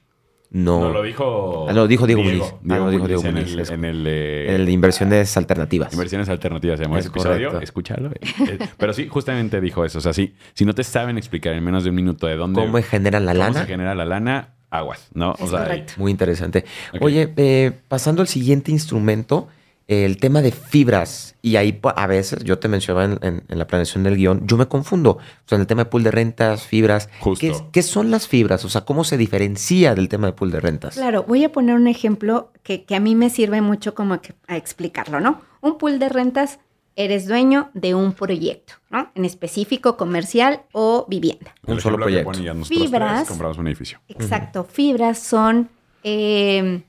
no. 0.50 0.80
No, 0.80 0.90
lo 0.90 1.02
dijo. 1.02 1.66
Ah, 1.68 1.72
lo 1.72 1.86
dijo 1.86 2.06
Diego 2.06 2.22
Muniz. 2.22 2.42
Ah, 2.42 2.54
Diego 2.62 2.84
lo 2.86 2.90
dijo 2.90 3.02
Muniz 3.04 3.08
Diego 3.22 3.28
en 3.28 3.34
Muniz, 3.34 3.52
el, 3.52 3.60
es- 3.60 3.70
en 3.70 3.84
el, 3.84 4.04
eh, 4.06 4.54
el 4.54 4.66
de 4.66 4.72
inversiones 4.72 5.36
alternativas. 5.36 5.92
Inversiones 5.92 6.28
alternativas 6.28 6.78
se 6.78 6.84
llama 6.84 6.98
Es 6.98 7.04
ese 7.06 7.10
episodio. 7.10 7.48
correcto. 7.48 7.60
Escúchalo. 7.64 8.10
eh. 8.10 8.14
Eh, 8.48 8.58
Pero 8.78 8.92
sí, 8.92 9.08
justamente 9.08 9.60
dijo 9.60 9.84
eso. 9.84 9.98
O 9.98 10.00
sea, 10.00 10.12
sí, 10.12 10.34
si 10.54 10.64
no 10.64 10.74
te 10.74 10.84
saben 10.84 11.18
explicar 11.18 11.52
en 11.54 11.62
menos 11.64 11.84
de 11.84 11.90
un 11.90 11.96
minuto 11.96 12.26
de 12.26 12.36
dónde 12.36 12.60
¿Cómo 12.60 12.82
generan 12.82 13.26
la 13.26 13.32
cómo 13.32 13.44
lana? 13.44 13.60
se 13.60 13.66
genera 13.66 13.94
la 13.94 14.04
lana, 14.06 14.54
aguas, 14.70 15.08
¿no? 15.14 15.34
Es 15.38 15.50
correcto. 15.50 15.92
Muy 15.98 16.10
interesante. 16.10 16.64
Oye, 17.00 17.32
eh, 17.36 17.72
pasando 17.88 18.22
al 18.22 18.28
siguiente 18.28 18.70
instrumento, 18.70 19.48
eh, 19.48 19.57
el 19.88 20.18
tema 20.18 20.42
de 20.42 20.52
fibras. 20.52 21.34
Y 21.42 21.56
ahí 21.56 21.80
a 21.82 22.06
veces, 22.06 22.44
yo 22.44 22.58
te 22.58 22.68
mencionaba 22.68 23.04
en, 23.06 23.18
en- 23.22 23.42
en 23.48 23.58
la 23.58 23.66
planeación 23.66 24.04
del 24.04 24.16
guion, 24.16 24.46
yo 24.46 24.56
me 24.56 24.66
confundo. 24.66 25.12
O 25.12 25.20
sea, 25.46 25.56
en 25.56 25.62
el 25.62 25.66
tema 25.66 25.84
de 25.84 25.90
pool 25.90 26.02
de 26.04 26.10
rentas, 26.10 26.62
fibras. 26.64 27.08
Justo. 27.20 27.40
¿Qué, 27.46 27.52
qué 27.72 27.82
son 27.82 28.10
las 28.10 28.28
fibras? 28.28 28.64
O 28.64 28.68
sea, 28.68 28.82
¿cómo 28.82 29.02
se 29.02 29.16
diferencia 29.16 29.94
del 29.94 30.08
tema 30.08 30.26
de 30.26 30.34
pool 30.34 30.50
de 30.50 30.60
rentas? 30.60 30.94
Claro, 30.94 31.24
voy 31.26 31.42
a 31.44 31.50
poner 31.52 31.74
un 31.74 31.88
ejemplo 31.88 32.52
que, 32.62 32.84
que 32.84 32.94
a 32.94 33.00
mí 33.00 33.14
me 33.14 33.30
sirve 33.30 33.60
mucho 33.62 33.94
como 33.94 34.20
que 34.20 34.34
a 34.46 34.56
explicarlo, 34.58 35.20
¿no? 35.20 35.40
Un 35.62 35.78
pool 35.78 35.98
de 35.98 36.08
rentas, 36.10 36.58
eres 36.94 37.26
dueño 37.26 37.70
de 37.74 37.94
un 37.94 38.12
proyecto, 38.12 38.74
¿no? 38.90 39.10
En 39.14 39.24
específico 39.24 39.96
comercial 39.96 40.62
o 40.72 41.06
vivienda. 41.08 41.54
Un 41.66 41.80
solo 41.80 41.96
que 41.96 42.02
proyecto. 42.02 42.32
nosotros 42.54 42.68
Fibras. 42.68 43.14
tres, 43.20 43.28
compramos 43.28 43.56
un 43.58 43.68
edificio. 43.68 44.00
Exacto, 44.08 44.64
fibras 44.64 45.18
son 45.18 45.70
eh, 46.04 46.82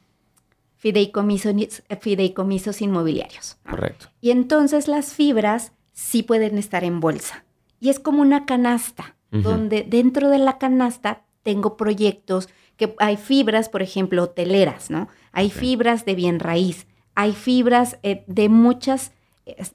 fideicomisos, 0.79 1.53
fideicomisos 1.99 2.81
inmobiliarios. 2.81 3.57
Correcto. 3.69 4.07
Y 4.21 4.31
entonces 4.31 4.87
las 4.87 5.13
fibras 5.13 5.73
sí 5.93 6.23
pueden 6.23 6.57
estar 6.57 6.83
en 6.83 7.01
bolsa. 7.01 7.43
Y 7.79 7.89
es 7.89 7.99
como 7.99 8.21
una 8.21 8.45
canasta, 8.45 9.15
donde 9.31 9.83
dentro 9.83 10.29
de 10.29 10.39
la 10.39 10.57
canasta 10.57 11.23
tengo 11.43 11.77
proyectos 11.77 12.49
que 12.77 12.95
hay 12.97 13.15
fibras, 13.15 13.69
por 13.69 13.83
ejemplo, 13.83 14.23
hoteleras, 14.23 14.89
¿no? 14.89 15.07
Hay 15.33 15.51
fibras 15.51 16.05
de 16.05 16.15
bien 16.15 16.39
raíz, 16.39 16.87
hay 17.13 17.33
fibras 17.33 17.99
eh, 18.01 18.23
de 18.25 18.49
muchas, 18.49 19.11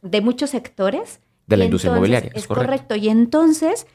de 0.02 0.20
muchos 0.22 0.50
sectores. 0.50 1.20
De 1.46 1.56
la 1.56 1.66
industria 1.66 1.92
inmobiliaria, 1.92 2.32
es 2.34 2.46
correcto. 2.46 2.66
correcto. 2.66 2.96
Y 2.96 3.10
entonces 3.10 3.86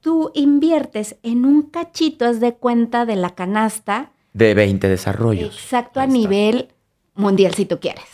tú 0.00 0.30
inviertes 0.34 1.16
en 1.22 1.46
un 1.46 1.62
cachito, 1.62 2.32
de 2.32 2.54
cuenta 2.54 3.06
de 3.06 3.16
la 3.16 3.30
canasta, 3.30 4.11
De 4.32 4.54
20 4.54 4.88
desarrollos. 4.88 5.54
Exacto, 5.54 6.00
a 6.00 6.06
nivel 6.06 6.68
mundial, 7.14 7.54
si 7.54 7.66
tú 7.66 7.80
quieres. 7.80 8.04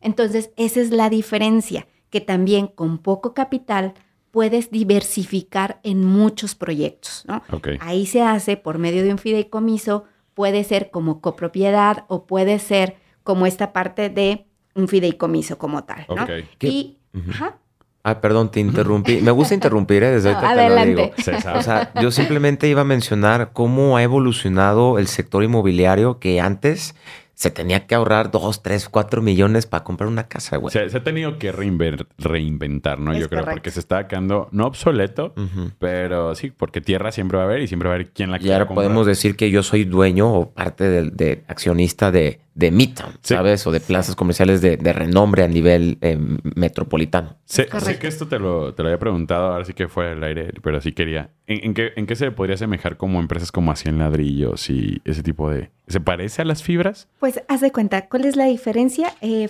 Entonces, 0.00 0.50
esa 0.56 0.80
es 0.80 0.90
la 0.90 1.10
diferencia, 1.10 1.86
que 2.10 2.20
también 2.20 2.66
con 2.66 2.98
poco 2.98 3.34
capital 3.34 3.94
puedes 4.30 4.70
diversificar 4.70 5.80
en 5.82 6.04
muchos 6.04 6.54
proyectos. 6.54 7.24
¿no? 7.26 7.42
Ahí 7.80 8.06
se 8.06 8.22
hace 8.22 8.56
por 8.56 8.78
medio 8.78 9.02
de 9.02 9.10
un 9.10 9.18
fideicomiso, 9.18 10.04
puede 10.34 10.64
ser 10.64 10.90
como 10.90 11.20
copropiedad 11.20 12.04
o 12.08 12.26
puede 12.26 12.58
ser 12.58 12.96
como 13.22 13.46
esta 13.46 13.72
parte 13.72 14.10
de 14.10 14.46
un 14.74 14.86
fideicomiso 14.88 15.58
como 15.58 15.84
tal. 15.84 16.06
¿no? 16.08 16.26
Y, 16.60 16.98
ajá, 17.30 17.58
Ah, 18.04 18.20
perdón, 18.20 18.50
te 18.50 18.60
interrumpí. 18.60 19.20
Me 19.20 19.30
gusta 19.32 19.54
interrumpir, 19.54 20.02
¿eh? 20.02 20.10
Desde 20.12 20.32
No, 20.32 20.38
ahorita 20.38 20.68
te 20.68 20.68
lo 20.68 20.84
digo. 21.02 21.10
César. 21.18 21.56
O 21.58 21.62
sea, 21.62 21.92
yo 22.00 22.10
simplemente 22.10 22.68
iba 22.68 22.80
a 22.80 22.84
mencionar 22.84 23.50
cómo 23.52 23.96
ha 23.96 24.02
evolucionado 24.02 24.98
el 24.98 25.08
sector 25.08 25.42
inmobiliario 25.44 26.18
que 26.18 26.40
antes 26.40 26.94
se 27.34 27.50
tenía 27.52 27.86
que 27.86 27.94
ahorrar 27.94 28.30
2, 28.32 28.62
3, 28.62 28.88
4 28.88 29.22
millones 29.22 29.66
para 29.66 29.84
comprar 29.84 30.08
una 30.08 30.26
casa, 30.26 30.56
güey. 30.56 30.72
se, 30.72 30.88
se 30.90 30.96
ha 30.96 31.04
tenido 31.04 31.38
que 31.38 31.52
reinventar, 31.52 32.98
¿no? 32.98 33.12
Es 33.12 33.20
Yo 33.20 33.28
creo, 33.28 33.42
correcto. 33.42 33.56
porque 33.60 33.70
se 33.70 33.78
está 33.80 34.08
quedando, 34.08 34.48
no 34.50 34.66
obsoleto, 34.66 35.34
pero 35.78 36.34
sí, 36.34 36.50
porque 36.50 36.80
tierra 36.80 37.12
siempre 37.12 37.36
va 37.38 37.44
a 37.44 37.46
haber 37.46 37.60
y 37.62 37.68
siempre 37.68 37.88
va 37.88 37.94
a 37.94 37.96
haber 37.96 38.10
quien 38.10 38.30
la 38.32 38.38
Y 38.38 38.40
quiera 38.40 38.56
ahora 38.56 38.66
comprar. 38.66 38.86
podemos 38.86 39.06
decir 39.06 39.36
que 39.36 39.50
yo 39.50 39.62
soy 39.62 39.84
dueño 39.84 40.32
o 40.32 40.50
parte 40.50 40.88
del 40.88 41.16
de 41.16 41.44
accionista 41.46 42.10
de, 42.10 42.40
de 42.58 42.72
Midtown, 42.72 43.12
Sí. 43.22 43.34
¿sabes? 43.34 43.64
O 43.68 43.70
de 43.70 43.78
plazas 43.78 44.16
comerciales 44.16 44.60
de, 44.60 44.76
de 44.76 44.92
renombre 44.92 45.44
a 45.44 45.48
nivel 45.48 45.96
eh, 46.00 46.18
metropolitano. 46.56 47.36
Sé, 47.44 47.66
que 48.00 48.08
esto 48.08 48.26
te 48.26 48.40
lo, 48.40 48.74
te 48.74 48.82
lo 48.82 48.88
había 48.88 48.98
preguntado, 48.98 49.52
ahora 49.52 49.64
sí 49.64 49.74
que 49.74 49.86
fue 49.86 50.10
al 50.10 50.24
aire, 50.24 50.52
pero 50.62 50.80
sí 50.80 50.90
quería. 50.92 51.30
¿En, 51.46 51.64
en 51.66 51.74
qué, 51.74 51.92
¿En 51.94 52.06
qué 52.06 52.16
se 52.16 52.30
podría 52.32 52.54
asemejar 52.56 52.96
como 52.96 53.20
empresas 53.20 53.52
como 53.52 53.70
así 53.70 53.88
en 53.88 53.98
ladrillos 53.98 54.68
y 54.70 55.00
ese 55.04 55.22
tipo 55.22 55.48
de... 55.50 55.70
¿Se 55.86 56.00
parece 56.00 56.42
a 56.42 56.44
las 56.44 56.62
fibras? 56.64 57.08
pues 57.20 57.40
haz 57.48 57.60
de 57.60 57.70
cuenta, 57.70 58.08
¿cuál 58.08 58.24
es 58.24 58.34
la 58.36 58.46
diferencia? 58.46 59.14
Eh, 59.20 59.48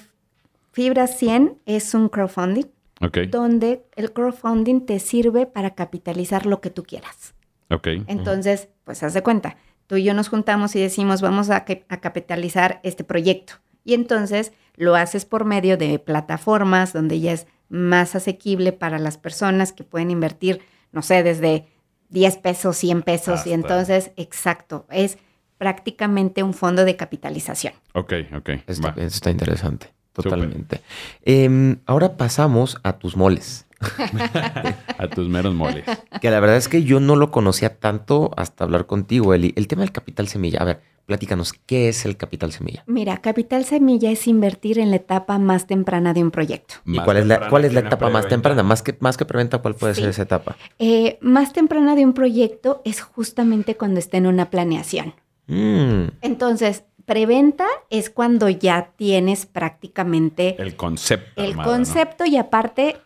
Fibra 0.73 1.07
100 1.07 1.59
es 1.67 1.95
un 1.95 2.09
crowdfunding. 2.11 2.67
Ok, 3.01 3.19
donde 3.31 3.85
el 3.97 4.13
crowdfunding 4.13 4.85
te 4.85 4.99
sirve 4.99 5.47
para 5.47 5.75
capitalizar 5.75 6.47
lo 6.47 6.61
que 6.61 6.69
tú 6.71 6.83
quieras. 6.83 7.35
ok. 7.71 7.87
Entonces, 8.07 8.69
pues 8.85 9.03
haz 9.03 9.15
de 9.15 9.23
cuenta, 9.23 9.57
tú 9.89 9.97
y 9.97 10.05
yo 10.05 10.15
nos 10.15 10.29
juntamos 10.29 10.77
y 10.77 10.81
decimos, 10.81 11.21
vamos 11.21 11.51
a, 11.51 11.65
que- 11.65 11.85
a 11.89 11.97
capitalizar 12.01 12.79
este 12.85 13.03
proyecto. 13.03 13.55
Y 13.85 13.95
entonces 13.95 14.53
lo 14.77 14.95
haces 14.95 15.25
por 15.25 15.45
medio 15.45 15.77
de 15.77 15.99
plataformas 15.99 16.93
donde 16.93 17.19
ya 17.19 17.33
es 17.33 17.49
más 17.69 18.15
asequible 18.15 18.73
para 18.73 18.99
las 19.01 19.19
personas 19.19 19.73
que 19.73 19.83
pueden 19.83 20.11
invertir, 20.13 20.61
no 20.93 21.03
sé, 21.03 21.23
desde 21.25 21.67
10 22.11 22.37
pesos, 22.39 22.77
100 22.77 23.03
pesos. 23.03 23.35
Hasta- 23.41 23.49
Y 23.51 23.53
entonces, 23.55 24.13
exacto, 24.17 24.87
es 24.91 25.19
prácticamente 25.59 26.43
un 26.43 26.55
fondo 26.55 26.85
de 26.85 26.97
capitalización. 26.97 27.73
Ok, 27.93 28.13
ok. 28.37 28.49
Está 28.97 29.31
interesante, 29.31 29.93
totalmente. 30.13 30.81
Em, 31.25 31.79
ahora 31.87 32.17
pasamos 32.17 32.79
a 32.85 32.95
tus 32.99 33.17
moles. 33.17 33.67
A 34.99 35.09
tus 35.09 35.29
meros 35.29 35.55
moles. 35.55 35.85
Que 36.21 36.31
la 36.31 36.41
verdad 36.41 36.57
es 36.57 36.69
que 36.69 36.83
yo 36.85 37.01
no 37.01 37.17
lo 37.17 37.31
conocía 37.31 37.79
tanto 37.79 38.31
hasta 38.37 38.65
hablar 38.65 38.87
contigo, 38.87 39.35
Eli. 39.35 39.53
El 39.57 39.69
tema 39.69 39.83
del 39.83 39.93
capital 39.93 40.29
semilla. 40.29 40.59
A 40.61 40.65
ver, 40.65 40.81
platícanos, 41.07 41.53
¿qué 41.53 41.89
es 41.89 42.05
el 42.05 42.17
capital 42.17 42.53
semilla? 42.53 42.83
Mira, 42.87 43.19
capital 43.19 43.65
semilla 43.65 44.11
es 44.11 44.27
invertir 44.27 44.79
en 44.79 44.91
la 44.91 44.97
etapa 44.97 45.39
más 45.39 45.67
temprana 45.67 46.13
de 46.13 46.23
un 46.23 46.31
proyecto. 46.31 46.75
¿Y 46.85 46.97
Más 46.97 47.05
cuál 47.05 47.17
es 47.19 47.27
la, 47.27 47.49
cuál 47.49 47.65
es 47.65 47.73
la 47.73 47.81
etapa 47.81 48.11
más 48.11 48.27
temprana? 48.29 48.63
Más 48.63 48.83
que, 48.83 48.97
más 49.01 49.17
que 49.17 49.25
preventa, 49.25 49.59
¿cuál 49.59 49.75
puede 49.75 49.95
ser 49.95 50.09
esa 50.09 50.23
etapa? 50.23 50.57
Eh, 50.79 51.19
más 51.21 51.53
temprana 51.53 51.95
de 51.95 52.05
un 52.05 52.13
proyecto 52.15 52.83
es 52.85 53.01
justamente 53.01 53.77
cuando 53.77 54.01
está 54.01 54.17
en 54.17 54.27
una 54.27 54.51
planeación. 54.51 55.15
Mm, 55.47 56.09
Entonces, 56.21 56.85
preventa 57.07 57.65
es 57.89 58.11
cuando 58.11 58.51
ya 58.51 58.91
tienes 58.97 59.47
prácticamente 59.47 60.57
El 60.61 60.77
concepto. 60.77 61.41
el 61.43 61.53
armado, 61.53 61.71
¿no? 61.71 61.77
concepto 61.77 62.27
y 62.27 62.37
aparte 62.37 62.97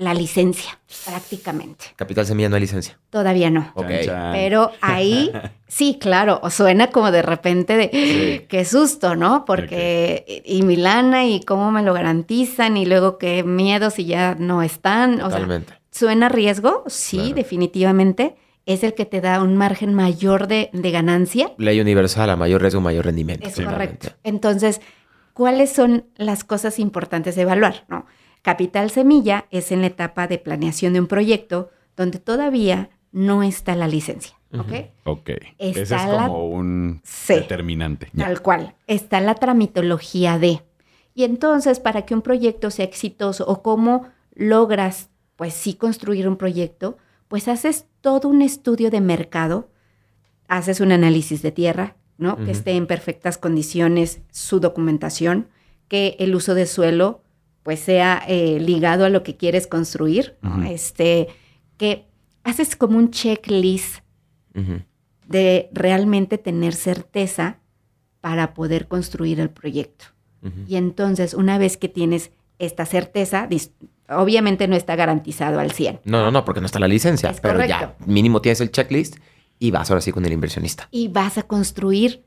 la 0.00 0.14
licencia, 0.14 0.78
prácticamente. 1.04 1.84
capital 1.94 2.24
semilla 2.24 2.48
no 2.48 2.54
hay 2.56 2.62
licencia. 2.62 2.98
Todavía 3.10 3.50
no. 3.50 3.70
Ok. 3.74 3.86
Chan, 3.88 4.04
chan. 4.06 4.32
Pero 4.32 4.72
ahí 4.80 5.30
sí, 5.68 5.98
claro, 6.00 6.40
o 6.42 6.48
suena 6.50 6.86
como 6.88 7.10
de 7.10 7.20
repente 7.22 7.76
de 7.76 7.90
Sí. 7.92 8.46
qué 8.48 8.64
susto, 8.64 9.14
¿no? 9.14 9.44
Porque 9.44 10.42
y 10.46 10.62
mi 10.62 10.76
lana 10.76 11.26
y 11.26 11.40
cómo 11.42 11.70
me 11.70 11.82
lo 11.82 11.92
garantizan 11.92 12.76
y 12.78 12.86
luego 12.86 13.18
qué 13.18 13.42
miedo 13.44 13.90
si 13.90 14.06
ya 14.06 14.34
no 14.38 14.62
están, 14.62 15.14
o 15.20 15.28
sea, 15.28 15.38
Totalmente. 15.40 15.74
¿Suena 15.90 16.28
riesgo? 16.30 16.84
Sí, 16.86 17.18
Claro. 17.18 17.34
definitivamente. 17.34 18.36
Es 18.66 18.84
el 18.84 18.94
que 18.94 19.04
te 19.04 19.20
da 19.20 19.42
un 19.42 19.56
margen 19.56 19.92
mayor 19.94 20.46
de, 20.46 20.70
de 20.72 20.90
ganancia. 20.92 21.52
Ley 21.58 21.80
universal, 21.80 22.30
a 22.30 22.36
mayor 22.36 22.62
riesgo, 22.62 22.80
mayor 22.80 23.04
rendimiento. 23.06 23.46
Es 23.48 23.54
Sí, 23.54 23.64
correcto. 23.64 24.10
Entonces, 24.22 24.80
¿cuáles 25.34 25.72
son 25.72 26.04
las 26.16 26.44
cosas 26.44 26.78
importantes 26.78 27.34
de 27.36 27.42
evaluar? 27.42 27.84
¿no? 27.88 28.06
Capital 28.42 28.90
semilla 28.90 29.46
es 29.50 29.70
en 29.72 29.80
la 29.82 29.88
etapa 29.88 30.26
de 30.26 30.38
planeación 30.38 30.92
de 30.94 31.00
un 31.00 31.06
proyecto 31.06 31.70
donde 31.96 32.18
todavía 32.18 32.90
no 33.12 33.42
está 33.42 33.74
la 33.74 33.88
licencia. 33.88 34.36
¿ok? 34.52 34.72
Ok. 35.04 35.28
Está 35.58 35.80
Ese 35.80 35.82
es 35.82 35.90
la- 35.90 36.26
como 36.26 36.48
un 36.48 37.00
Sí. 37.04 37.34
determinante. 37.34 38.08
Ya. 38.12 38.24
Tal 38.26 38.42
cual. 38.42 38.74
Está 38.86 39.20
la 39.20 39.34
tramitología 39.36 40.38
de. 40.38 40.62
Y 41.14 41.24
entonces, 41.24 41.78
para 41.80 42.02
que 42.06 42.14
un 42.14 42.22
proyecto 42.22 42.70
sea 42.70 42.84
exitoso 42.84 43.44
o 43.46 43.62
cómo 43.62 44.06
logras, 44.34 45.10
pues 45.36 45.54
sí, 45.54 45.74
construir 45.74 46.26
un 46.26 46.36
proyecto, 46.36 46.96
pues 47.28 47.46
haces 47.46 47.86
todo 48.00 48.28
un 48.28 48.42
estudio 48.42 48.90
de 48.90 49.00
mercado, 49.00 49.68
haces 50.48 50.80
un 50.80 50.90
análisis 50.92 51.42
de 51.42 51.52
tierra, 51.52 51.96
¿no? 52.18 52.36
Que 52.44 52.50
esté 52.50 52.72
en 52.72 52.86
perfectas 52.86 53.38
condiciones 53.38 54.20
su 54.30 54.58
documentación, 54.60 55.48
que 55.88 56.16
el 56.18 56.34
uso 56.34 56.54
de 56.54 56.66
suelo, 56.66 57.22
pues 57.62 57.80
sea 57.80 58.22
eh, 58.26 58.58
ligado 58.60 59.04
a 59.04 59.08
lo 59.08 59.22
que 59.22 59.36
quieres 59.36 59.66
construir. 59.66 60.36
Este, 60.68 61.28
que 61.76 62.06
haces 62.44 62.76
como 62.76 62.98
un 62.98 63.10
checklist 63.10 63.98
de 65.26 65.70
realmente 65.72 66.38
tener 66.38 66.74
certeza 66.74 67.58
para 68.20 68.54
poder 68.54 68.88
construir 68.88 69.40
el 69.40 69.50
proyecto. 69.50 70.06
Y 70.66 70.76
entonces, 70.76 71.34
una 71.34 71.58
vez 71.58 71.76
que 71.76 71.88
tienes 71.88 72.30
esta 72.58 72.86
certeza, 72.86 73.48
obviamente 74.08 74.68
no 74.68 74.76
está 74.76 74.96
garantizado 74.96 75.60
al 75.60 75.70
100. 75.70 76.00
No, 76.04 76.22
no, 76.22 76.30
no, 76.30 76.44
porque 76.44 76.60
no 76.60 76.66
está 76.66 76.78
la 76.78 76.88
licencia. 76.88 77.30
Es 77.30 77.40
pero 77.40 77.64
ya 77.64 77.94
mínimo 78.06 78.40
tienes 78.40 78.60
el 78.60 78.70
checklist 78.70 79.16
y 79.58 79.70
vas 79.70 79.90
ahora 79.90 80.00
sí 80.00 80.12
con 80.12 80.24
el 80.24 80.32
inversionista. 80.32 80.88
Y 80.90 81.08
vas 81.08 81.38
a 81.38 81.42
construir 81.42 82.24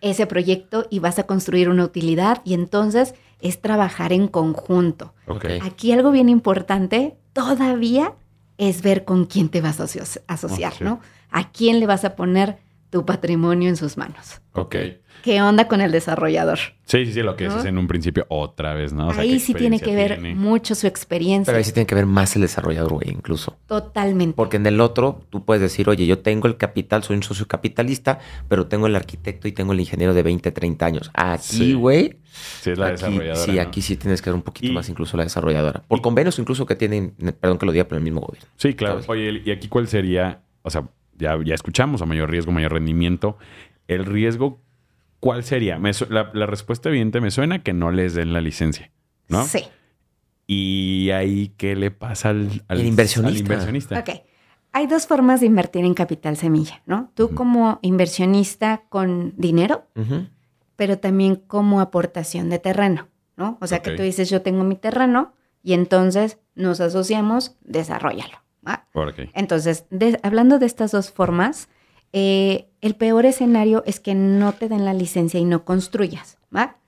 ese 0.00 0.26
proyecto 0.26 0.86
y 0.90 0.98
vas 0.98 1.18
a 1.18 1.24
construir 1.24 1.68
una 1.68 1.84
utilidad 1.84 2.40
y 2.44 2.54
entonces 2.54 3.14
es 3.42 3.60
trabajar 3.60 4.12
en 4.12 4.28
conjunto. 4.28 5.14
Ok. 5.26 5.44
Aquí 5.62 5.92
algo 5.92 6.10
bien 6.10 6.28
importante 6.28 7.16
todavía 7.32 8.14
es 8.58 8.82
ver 8.82 9.04
con 9.04 9.24
quién 9.26 9.48
te 9.48 9.60
vas 9.60 9.80
a 9.80 9.84
asoci- 9.84 10.20
asociar. 10.26 10.74
¿no? 10.80 11.00
A 11.30 11.50
quién 11.50 11.80
le 11.80 11.86
vas 11.86 12.04
a 12.04 12.14
poner 12.16 12.58
tu 12.90 13.06
patrimonio 13.06 13.68
en 13.68 13.76
sus 13.76 13.96
manos. 13.96 14.40
Ok. 14.52 14.74
¿Qué 15.22 15.40
onda 15.42 15.68
con 15.68 15.80
el 15.80 15.92
desarrollador? 15.92 16.58
Sí, 16.86 17.04
sí, 17.06 17.12
sí, 17.12 17.22
lo 17.22 17.36
que 17.36 17.44
¿No? 17.46 17.50
dices 17.54 17.66
en 17.68 17.78
un 17.78 17.86
principio 17.86 18.26
otra 18.30 18.74
vez, 18.74 18.92
¿no? 18.92 19.08
O 19.08 19.12
sea, 19.12 19.22
Ahí 19.22 19.32
¿qué 19.34 19.38
sí 19.40 19.54
tiene 19.54 19.78
que 19.78 19.94
ver 19.94 20.18
mucho 20.34 20.74
su 20.74 20.86
experiencia. 20.86 21.44
Pero 21.52 21.58
ahí 21.58 21.64
sí 21.64 21.72
tiene 21.72 21.86
que 21.86 21.94
ver 21.94 22.06
más 22.06 22.34
el 22.36 22.42
desarrollador, 22.42 22.94
güey, 22.94 23.10
incluso. 23.10 23.56
Totalmente. 23.66 24.34
Porque 24.34 24.56
en 24.56 24.66
el 24.66 24.80
otro 24.80 25.20
tú 25.30 25.44
puedes 25.44 25.60
decir, 25.62 25.88
oye, 25.88 26.04
yo 26.06 26.18
tengo 26.20 26.48
el 26.48 26.56
capital, 26.56 27.04
soy 27.04 27.16
un 27.16 27.22
socio 27.22 27.46
capitalista, 27.46 28.18
pero 28.48 28.66
tengo 28.66 28.86
el 28.88 28.96
arquitecto 28.96 29.46
y 29.46 29.52
tengo 29.52 29.72
el 29.72 29.80
ingeniero 29.80 30.14
de 30.14 30.22
20, 30.22 30.50
30 30.50 30.86
años. 30.86 31.10
Aquí, 31.14 31.42
Sí. 31.42 31.72
güey. 31.74 32.08
Sí, 32.08 32.19
es 32.64 32.78
la 32.78 32.86
aquí- 32.86 32.92
desarrolladora. 32.92 33.36
Sí, 33.36 33.52
¿no? 33.52 33.60
aquí 33.62 33.82
sí 33.82 33.96
tienes 33.96 34.22
que 34.22 34.30
ver 34.30 34.34
un 34.36 34.42
poquito 34.42 34.68
Y- 34.68 34.74
más 34.74 34.88
incluso 34.88 35.16
la 35.16 35.24
desarrolladora. 35.24 35.82
Por 35.88 35.98
y- 35.98 36.02
convenios 36.02 36.38
incluso 36.38 36.66
que 36.66 36.76
tienen, 36.76 37.10
perdón 37.40 37.58
que 37.58 37.66
lo 37.66 37.72
diga, 37.72 37.84
pero 37.84 37.98
el 37.98 38.04
mismo 38.04 38.20
gobierno. 38.20 38.48
Sí, 38.56 38.74
claro. 38.74 38.94
¿sabes? 39.02 39.08
Oye, 39.08 39.42
¿y 39.44 39.50
aquí 39.50 39.68
cuál 39.68 39.88
sería? 39.88 40.42
O 40.62 40.70
sea, 40.70 40.88
ya, 41.18 41.38
ya 41.44 41.54
escuchamos 41.54 42.02
a 42.02 42.06
mayor 42.06 42.30
riesgo, 42.30 42.52
mayor 42.52 42.72
rendimiento. 42.72 43.36
El 43.88 44.04
riesgo, 44.06 44.60
¿cuál 45.20 45.44
sería? 45.44 45.78
Me 45.78 45.92
su- 45.92 46.06
la, 46.10 46.30
la 46.34 46.46
respuesta 46.46 46.88
evidente 46.88 47.20
me 47.20 47.30
suena 47.30 47.62
que 47.62 47.72
no 47.72 47.90
les 47.90 48.14
den 48.14 48.32
la 48.32 48.40
licencia, 48.40 48.90
¿no? 49.28 49.44
Sí. 49.44 49.64
Y 50.46 51.10
ahí, 51.10 51.52
¿qué 51.56 51.76
le 51.76 51.90
pasa 51.90 52.30
al, 52.30 52.62
al- 52.68 52.80
El 52.80 52.86
inversionista. 52.86 53.36
al 53.36 53.40
inversionista? 53.40 53.98
Ok. 54.00 54.10
Hay 54.72 54.86
dos 54.86 55.06
formas 55.06 55.40
de 55.40 55.46
invertir 55.46 55.84
en 55.84 55.94
capital 55.94 56.36
semilla, 56.36 56.82
¿no? 56.86 57.10
Tú 57.14 57.34
como 57.34 57.78
inversionista 57.82 58.82
con 58.88 59.34
dinero, 59.36 59.86
Ujú. 59.96 60.26
Pero 60.80 60.98
también 60.98 61.36
como 61.36 61.82
aportación 61.82 62.48
de 62.48 62.58
terreno, 62.58 63.08
¿no? 63.36 63.58
O 63.60 63.66
sea 63.66 63.78
Ok. 63.78 63.84
que 63.84 63.90
tú 63.96 64.02
dices, 64.02 64.30
yo 64.30 64.40
tengo 64.40 64.64
mi 64.64 64.76
terreno 64.76 65.34
y 65.62 65.74
entonces 65.74 66.38
nos 66.54 66.80
asociamos, 66.80 67.54
desarrollalo. 67.60 68.38
¿va? 68.66 68.86
Ok. 68.94 69.28
Entonces, 69.34 69.84
de- 69.90 70.18
hablando 70.22 70.58
de 70.58 70.64
estas 70.64 70.92
dos 70.92 71.10
formas, 71.10 71.68
eh, 72.14 72.70
el 72.80 72.94
peor 72.94 73.26
escenario 73.26 73.82
es 73.84 74.00
que 74.00 74.14
no 74.14 74.52
te 74.54 74.70
den 74.70 74.86
la 74.86 74.94
licencia 74.94 75.38
y 75.38 75.44
no 75.44 75.66
construyas, 75.66 76.38
¿va? 76.54 76.78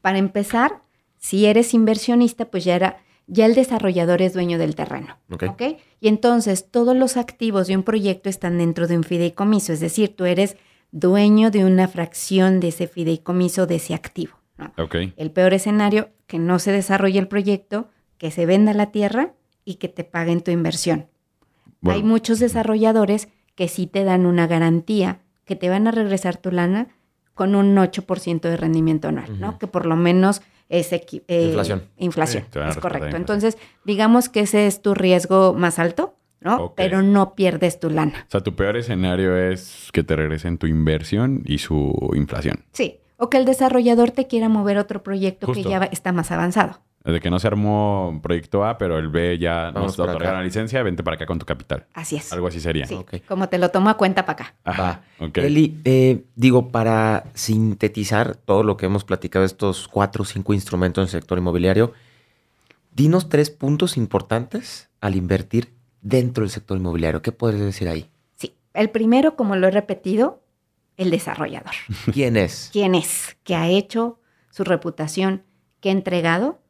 Para 0.00 0.18
empezar, 0.18 0.82
si 1.18 1.46
eres 1.46 1.74
inversionista, 1.74 2.44
pues 2.52 2.62
ya 2.64 2.76
era, 2.76 2.98
ya 3.26 3.46
el 3.46 3.56
desarrollador 3.56 4.22
es 4.22 4.32
dueño 4.32 4.58
del 4.58 4.76
terreno. 4.76 5.18
¿ok? 5.28 5.62
Y 6.00 6.06
entonces 6.06 6.70
todos 6.70 6.96
los 6.96 7.16
activos 7.16 7.66
de 7.66 7.76
un 7.76 7.82
proyecto 7.82 8.28
están 8.28 8.58
dentro 8.58 8.86
de 8.86 8.96
un 8.96 9.02
fideicomiso, 9.02 9.72
es 9.72 9.80
decir, 9.80 10.14
tú 10.14 10.24
eres 10.24 10.56
dueño 10.92 11.50
de 11.50 11.64
una 11.64 11.88
fracción 11.88 12.60
de 12.60 12.68
ese 12.68 12.86
fideicomiso, 12.86 13.66
de 13.66 13.76
ese 13.76 13.94
activo, 13.94 14.34
¿no? 14.58 14.72
Ok. 14.82 14.96
El 15.16 15.30
peor 15.30 15.54
escenario, 15.54 16.10
que 16.26 16.38
no 16.38 16.58
se 16.58 16.72
desarrolle 16.72 17.18
el 17.18 17.28
proyecto, 17.28 17.88
que 18.18 18.30
se 18.30 18.46
venda 18.46 18.72
la 18.74 18.90
tierra 18.90 19.32
y 19.64 19.76
que 19.76 19.88
te 19.88 20.04
paguen 20.04 20.40
tu 20.42 20.50
inversión. 20.50 21.06
Bueno, 21.80 21.96
Hay 21.98 22.02
muchos 22.04 22.38
desarrolladores 22.40 23.28
que 23.54 23.68
sí 23.68 23.86
te 23.86 24.04
dan 24.04 24.26
una 24.26 24.46
garantía 24.46 25.20
que 25.44 25.56
te 25.56 25.68
van 25.68 25.86
a 25.86 25.90
regresar 25.90 26.36
tu 26.36 26.50
lana 26.50 26.88
con 27.34 27.54
un 27.54 27.74
8% 27.76 28.40
de 28.48 28.56
rendimiento 28.56 29.08
anual, 29.08 29.40
¿no? 29.40 29.58
Que 29.58 29.66
por 29.66 29.86
lo 29.86 29.96
menos 29.96 30.42
es 30.68 30.92
equi- 30.92 31.22
eh, 31.26 31.46
Inflación. 31.46 31.84
Inflación, 31.96 32.42
Sí, 32.52 32.58
es 32.58 32.76
correcto. 32.76 33.06
inflación. 33.06 33.16
Entonces, 33.16 33.58
digamos 33.84 34.28
que 34.28 34.40
ese 34.40 34.66
es 34.66 34.82
tu 34.82 34.94
riesgo 34.94 35.54
más 35.54 35.78
alto, 35.78 36.14
Pero 36.76 37.02
no 37.02 37.34
pierdes 37.34 37.78
tu 37.80 37.90
lana. 37.90 38.24
O 38.28 38.30
sea, 38.30 38.40
tu 38.40 38.54
peor 38.54 38.76
escenario 38.76 39.36
es 39.36 39.88
que 39.92 40.02
te 40.02 40.16
regresen 40.16 40.58
tu 40.58 40.66
inversión 40.66 41.42
y 41.44 41.58
su 41.58 42.10
inflación. 42.14 42.64
Sí. 42.72 42.96
O 43.16 43.28
que 43.28 43.36
el 43.36 43.44
desarrollador 43.44 44.10
te 44.12 44.26
quiera 44.26 44.48
mover 44.48 44.78
a 44.78 44.82
otro 44.82 45.02
proyecto 45.02 45.46
Justo. 45.46 45.62
que 45.62 45.68
ya 45.68 45.78
está 45.92 46.12
más 46.12 46.30
avanzado. 46.30 46.80
De 47.04 47.18
que 47.20 47.30
no 47.30 47.38
se 47.38 47.46
armó 47.46 48.20
proyecto 48.22 48.64
A, 48.64 48.76
pero 48.76 48.98
el 48.98 49.08
B 49.08 49.38
ya 49.38 49.70
Vamos 49.70 49.98
nos 49.98 50.08
acá. 50.08 50.32
la 50.34 50.42
licencia, 50.42 50.82
vente 50.82 51.02
para 51.02 51.16
acá 51.16 51.24
con 51.24 51.38
tu 51.38 51.46
capital. 51.46 51.86
Así 51.94 52.16
es. 52.16 52.30
Algo 52.30 52.46
así 52.46 52.60
sería. 52.60 52.86
Sí. 52.86 52.94
Ok. 52.94 53.16
Como 53.26 53.48
te 53.48 53.56
lo 53.56 53.70
tomo 53.70 53.88
a 53.88 53.96
cuenta 53.96 54.26
para 54.26 54.44
acá. 54.44 54.54
Ajá. 54.64 55.00
Eli, 55.34 55.80
eh, 55.84 56.24
digo, 56.36 56.68
para 56.68 57.24
sintetizar 57.32 58.36
todo 58.36 58.62
lo 58.62 58.76
que 58.76 58.86
hemos 58.86 59.04
platicado, 59.04 59.46
estos 59.46 59.88
cuatro 59.88 60.22
o 60.22 60.26
cinco 60.26 60.52
instrumentos 60.52 61.00
en 61.02 61.06
el 61.06 61.10
sector 61.10 61.38
inmobiliario, 61.38 61.94
dinos 62.94 63.30
tres 63.30 63.50
puntos 63.50 63.96
importantes 63.96 64.90
al 65.00 65.14
invertir 65.16 65.72
dentro 66.02 66.42
del 66.42 66.50
sector 66.50 66.76
inmobiliario. 66.78 67.22
¿Qué 67.22 67.32
podrías 67.32 67.62
decir 67.64 67.88
ahí? 67.88 68.08
Sí. 68.36 68.54
El 68.74 68.90
primero, 68.90 69.36
como 69.36 69.56
lo 69.56 69.68
he 69.68 69.70
repetido, 69.70 70.42
el 70.96 71.10
desarrollador. 71.10 71.72
¿Quién 72.12 72.36
es? 72.36 72.70
quién 72.72 72.94
es, 72.94 73.36
qué 73.44 73.54
ha 73.56 73.68
hecho, 73.68 74.18
su 74.50 74.64
reputación, 74.64 75.42
qué 75.80 75.88
ha 75.90 75.92
entregado, 75.92 76.60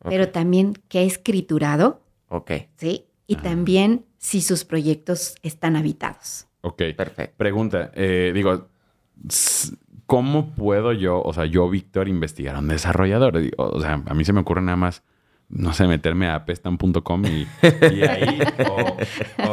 pero 0.00 0.28
también 0.30 0.74
qué 0.88 1.00
ha 1.00 1.02
escriturado, 1.02 2.02
Ok, 2.28 2.52
¿sí? 2.76 3.06
Y 3.26 3.36
Ah. 3.36 3.42
también 3.42 4.04
si 4.18 4.40
sus 4.42 4.64
proyectos 4.64 5.34
están 5.42 5.76
habitados. 5.76 6.46
Ok. 6.62 6.82
perfecto. 6.96 7.34
Pregunta, 7.36 7.90
eh, 7.94 8.32
digo, 8.34 8.68
¿cómo 10.06 10.54
puedo 10.54 10.92
yo, 10.92 11.20
o 11.22 11.32
sea, 11.32 11.44
yo, 11.46 11.68
Víctor, 11.68 12.08
investigar 12.08 12.56
a 12.56 12.58
un 12.60 12.68
desarrollador? 12.68 13.40
O 13.56 13.80
sea, 13.80 14.02
a 14.06 14.14
mí 14.14 14.24
se 14.24 14.32
me 14.32 14.40
ocurre 14.40 14.62
nada 14.62 14.76
más, 14.76 15.02
no 15.50 15.72
sé, 15.72 15.86
meterme 15.86 16.28
a 16.28 16.44
pestan.com 16.44 17.24
y, 17.24 17.46
y 17.94 18.02
ahí, 18.02 18.38
o, 18.68 18.96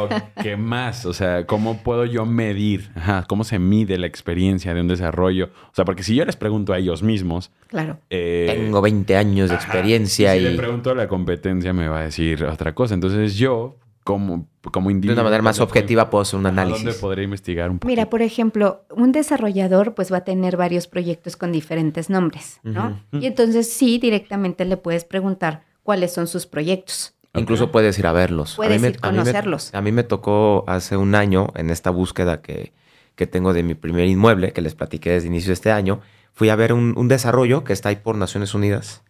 o 0.04 0.08
qué 0.42 0.56
más, 0.56 1.06
o 1.06 1.12
sea, 1.14 1.46
¿cómo 1.46 1.82
puedo 1.82 2.04
yo 2.04 2.26
medir? 2.26 2.90
Ajá, 2.94 3.24
¿Cómo 3.28 3.44
se 3.44 3.58
mide 3.58 3.96
la 3.98 4.06
experiencia 4.06 4.74
de 4.74 4.80
un 4.82 4.88
desarrollo? 4.88 5.50
O 5.70 5.74
sea, 5.74 5.84
porque 5.86 6.02
si 6.02 6.14
yo 6.14 6.24
les 6.24 6.36
pregunto 6.36 6.72
a 6.72 6.78
ellos 6.78 7.02
mismos, 7.02 7.50
Claro. 7.68 7.98
eh, 8.10 8.52
Tengo 8.54 8.82
20 8.82 9.16
años 9.16 9.48
de 9.48 9.56
Ajá. 9.56 9.64
experiencia 9.64 10.36
y 10.36 10.40
si 10.40 10.44
le 10.50 10.56
pregunto 10.56 10.90
a 10.90 10.94
la 10.94 11.08
competencia 11.08 11.72
me 11.72 11.88
va 11.88 12.00
a 12.00 12.02
decir 12.02 12.44
otra 12.44 12.74
cosa. 12.74 12.92
Entonces 12.94 13.34
yo, 13.36 13.76
como, 14.04 14.46
como 14.70 14.90
de 14.90 15.10
una 15.12 15.22
manera 15.24 15.42
más 15.42 15.56
¿dónde 15.56 15.72
puedo- 15.72 15.80
objetiva 15.80 16.10
puedo 16.10 16.22
hacer 16.22 16.38
un 16.38 16.46
análisis. 16.46 16.84
¿Dónde 16.84 16.98
podría 17.00 17.24
investigar 17.24 17.70
un 17.70 17.78
poco? 17.78 17.88
Mira, 17.88 18.08
por 18.10 18.20
ejemplo, 18.22 18.84
un 18.94 19.12
desarrollador 19.12 19.94
pues 19.94 20.12
va 20.12 20.18
a 20.18 20.24
tener 20.24 20.56
varios 20.56 20.86
proyectos 20.86 21.36
con 21.36 21.50
diferentes 21.52 22.10
nombres, 22.10 22.60
¿no? 22.62 23.00
Y 23.12 23.26
entonces 23.26 23.72
sí, 23.72 23.98
directamente 23.98 24.64
le 24.66 24.76
puedes 24.76 25.04
preguntar 25.04 25.64
cuáles 25.86 26.12
son 26.12 26.26
sus 26.26 26.44
proyectos. 26.46 27.14
Incluso 27.32 27.70
puedes 27.70 27.98
ir 27.98 28.06
a 28.06 28.12
verlos. 28.12 28.54
A 28.54 28.56
Puedes 28.56 28.80
me- 28.82 28.88
ir 28.88 28.98
a 29.02 29.10
mí 29.12 29.16
me- 29.18 29.22
conocerlos. 29.22 29.72
A 29.74 29.80
mí, 29.80 29.92
me 29.92 30.02
tocó 30.02 30.64
hace 30.66 30.96
un 30.96 31.14
año 31.14 31.48
en 31.54 31.70
esta 31.70 31.90
búsqueda 31.90 32.42
que, 32.42 32.72
que 33.14 33.26
tengo 33.26 33.52
de 33.52 33.62
mi 33.62 33.74
primer 33.74 34.06
inmueble, 34.08 34.52
que 34.52 34.60
les 34.62 34.74
platiqué 34.74 35.10
desde 35.12 35.28
inicio 35.28 35.48
de 35.50 35.54
este 35.54 35.70
año. 35.70 36.00
Fui 36.32 36.48
a 36.48 36.56
ver 36.56 36.72
un, 36.72 36.94
un 36.96 37.08
desarrollo 37.08 37.62
que 37.62 37.72
está 37.72 37.90
ahí 37.90 37.96
por 37.96 38.16
Naciones 38.16 38.52
Unidas. 38.54 39.02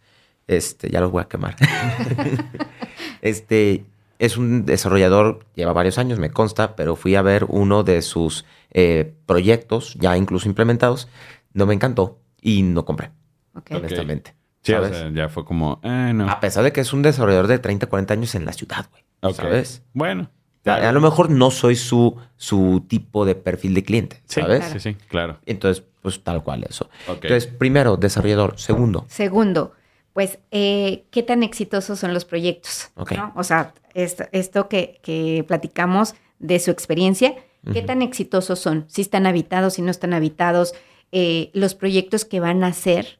Este, 0.47 0.89
ya 0.89 1.01
los 1.01 1.11
voy 1.11 1.21
a 1.23 1.27
quemar. 1.27 1.55
este, 3.21 3.85
es 4.19 4.37
un 4.37 4.65
desarrollador, 4.65 5.45
lleva 5.55 5.73
varios 5.73 5.97
años, 5.97 6.19
me 6.19 6.29
consta, 6.31 6.75
pero 6.75 6.95
fui 6.95 7.15
a 7.15 7.21
ver 7.21 7.45
uno 7.49 7.83
de 7.83 8.01
sus 8.01 8.45
eh, 8.71 9.13
proyectos, 9.25 9.95
ya 9.99 10.15
incluso 10.17 10.47
implementados. 10.47 11.07
No 11.53 11.65
me 11.65 11.73
encantó 11.73 12.19
y 12.41 12.61
no 12.63 12.85
compré, 12.85 13.07
¿ok? 13.55 13.71
Ok. 13.71 13.71
honestamente. 13.77 14.33
Sí, 14.67 14.73
o 14.73 14.81
¿sabes? 14.83 14.97
sea, 14.97 15.09
ya 15.11 15.29
fue 15.29 15.43
como, 15.45 15.79
eh, 15.83 16.11
no. 16.13 16.29
A 16.29 16.39
pesar 16.39 16.63
de 16.63 16.71
que 16.71 16.81
es 16.81 16.93
un 16.93 17.01
desarrollador 17.01 17.47
de 17.47 17.59
30, 17.59 17.87
40 17.87 18.13
años 18.13 18.35
en 18.35 18.45
la 18.45 18.53
ciudad, 18.53 18.85
güey. 18.91 19.33
¿sabes? 19.33 19.83
Bueno. 19.93 20.29
A, 20.65 20.89
a 20.89 20.91
lo 20.91 20.99
mejor 20.99 21.29
no 21.29 21.49
soy 21.49 21.75
su, 21.77 22.17
su 22.35 22.85
tipo 22.89 23.25
de 23.25 23.35
perfil 23.35 23.73
de 23.73 23.83
cliente, 23.83 24.21
Sí, 24.25 24.41
¿sabes? 24.41 24.65
sí, 24.65 24.79
sí, 24.81 24.95
claro. 25.07 25.39
Entonces, 25.45 25.83
pues 26.01 26.21
tal 26.23 26.43
cual 26.43 26.65
eso. 26.69 26.89
Entonces, 27.07 27.47
primero, 27.47 27.95
desarrollador. 27.95 28.59
Segundo, 28.59 29.05
Segundo, 29.07 29.71
pues, 30.11 30.39
eh, 30.51 31.05
¿qué 31.09 31.23
tan 31.23 31.41
exitosos 31.43 31.99
son 31.99 32.13
los 32.13 32.25
proyectos? 32.25 32.89
O 33.35 33.43
sea, 33.43 33.73
esto, 33.93 34.25
esto 34.33 34.67
que, 34.67 34.99
que 35.03 35.45
platicamos 35.47 36.15
de 36.39 36.59
su 36.59 36.69
experiencia, 36.71 37.35
¿qué 37.71 37.81
tan 37.81 38.01
exitosos 38.01 38.59
son? 38.59 38.85
Si 38.89 39.01
están 39.01 39.25
habitados, 39.25 39.75
si 39.75 39.81
no 39.81 39.91
están 39.91 40.13
habitados, 40.13 40.73
eh, 41.13 41.49
los 41.53 41.75
proyectos 41.75 42.25
que 42.25 42.41
van 42.41 42.63
a 42.65 42.67
hacer 42.67 43.19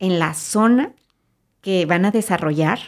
en 0.00 0.18
la 0.18 0.34
zona 0.34 0.90
que 1.60 1.86
van 1.86 2.04
a 2.04 2.10
desarrollar, 2.10 2.78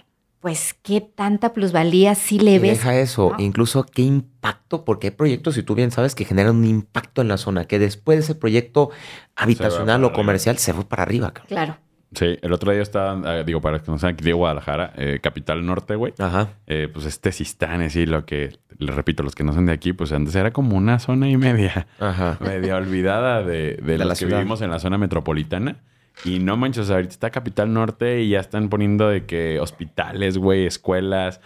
pues, 0.41 0.75
¿qué 0.83 1.01
tanta 1.01 1.53
plusvalía 1.53 2.17
sí 2.17 2.41
le 2.41 2.55
Y 2.55 2.59
ves? 2.59 2.79
deja 2.79 2.99
eso, 2.99 3.33
¿no? 3.39 3.45
incluso 3.45 3.85
qué 3.87 4.03
impacto, 4.03 4.85
porque 4.85 5.09
hay 5.09 5.11
proyectos, 5.13 5.55
si 5.55 5.63
tú 5.63 5.77
bien 5.77 5.93
sabes, 5.93 6.17
que 6.17 6.25
generan 6.25 6.57
un 6.57 6.65
impacto 6.65 7.23
en 7.23 7.29
la 7.29 7.37
zona, 7.37 7.67
que 7.67 7.79
después 7.79 8.19
de 8.19 8.25
ese 8.25 8.35
proyecto 8.35 8.91
habitacional 9.37 10.03
o 10.05 10.13
comercial 10.13 10.59
se 10.59 10.73
fue 10.75 10.85
para 10.85 11.03
arriba, 11.05 11.33
cabrón. 11.33 11.49
Claro. 11.49 11.77
Sí, 12.15 12.37
el 12.43 12.53
otro 12.53 12.73
día 12.73 12.83
estaba, 12.83 13.39
eh, 13.41 13.45
digo, 13.45 13.61
para 13.63 13.77
los 13.77 13.83
que 13.87 13.91
no 13.91 13.99
saben, 13.99 14.15
aquí 14.15 14.25
de 14.25 14.35
Guadalajara, 14.35 14.93
eh, 14.97 15.19
capital 15.23 15.65
norte, 15.65 15.95
güey. 15.97 16.13
Ajá. 16.19 16.49
Eh, 16.67 16.89
pues 16.93 17.07
este 17.07 17.33
Sistán, 17.33 17.81
así 17.81 18.05
lo 18.05 18.27
que, 18.27 18.59
les 18.79 18.95
repito, 18.95 19.23
los 19.23 19.35
que 19.35 19.45
no 19.45 19.55
son 19.55 19.65
de 19.67 19.73
aquí, 19.73 19.95
pues 19.95 20.13
antes 20.13 20.35
era 20.35 20.51
como 20.53 20.77
una 20.77 20.99
zona 20.99 21.31
y 21.31 21.39
media, 21.39 21.87
Ajá. 21.99 22.37
media 22.45 22.77
olvidada 22.77 23.43
de, 23.43 23.77
de, 23.83 23.97
la 23.97 24.05
los 24.05 24.19
que 24.19 24.27
ciudad. 24.27 24.39
vivimos 24.39 24.61
en 24.61 24.71
la 24.71 24.79
zona 24.79 24.99
metropolitana. 24.99 25.77
Y 26.25 26.39
no 26.39 26.57
manches, 26.57 26.91
ahorita 26.91 27.11
está 27.13 27.31
capital 27.31 27.73
norte 27.73 28.21
y 28.23 28.31
ya 28.31 28.41
están 28.41 28.69
poniendo 28.69 29.09
de 29.09 29.27
que 29.27 29.59
hospitales, 29.61 30.39
güey, 30.39 30.67
escuelas, 30.67 31.41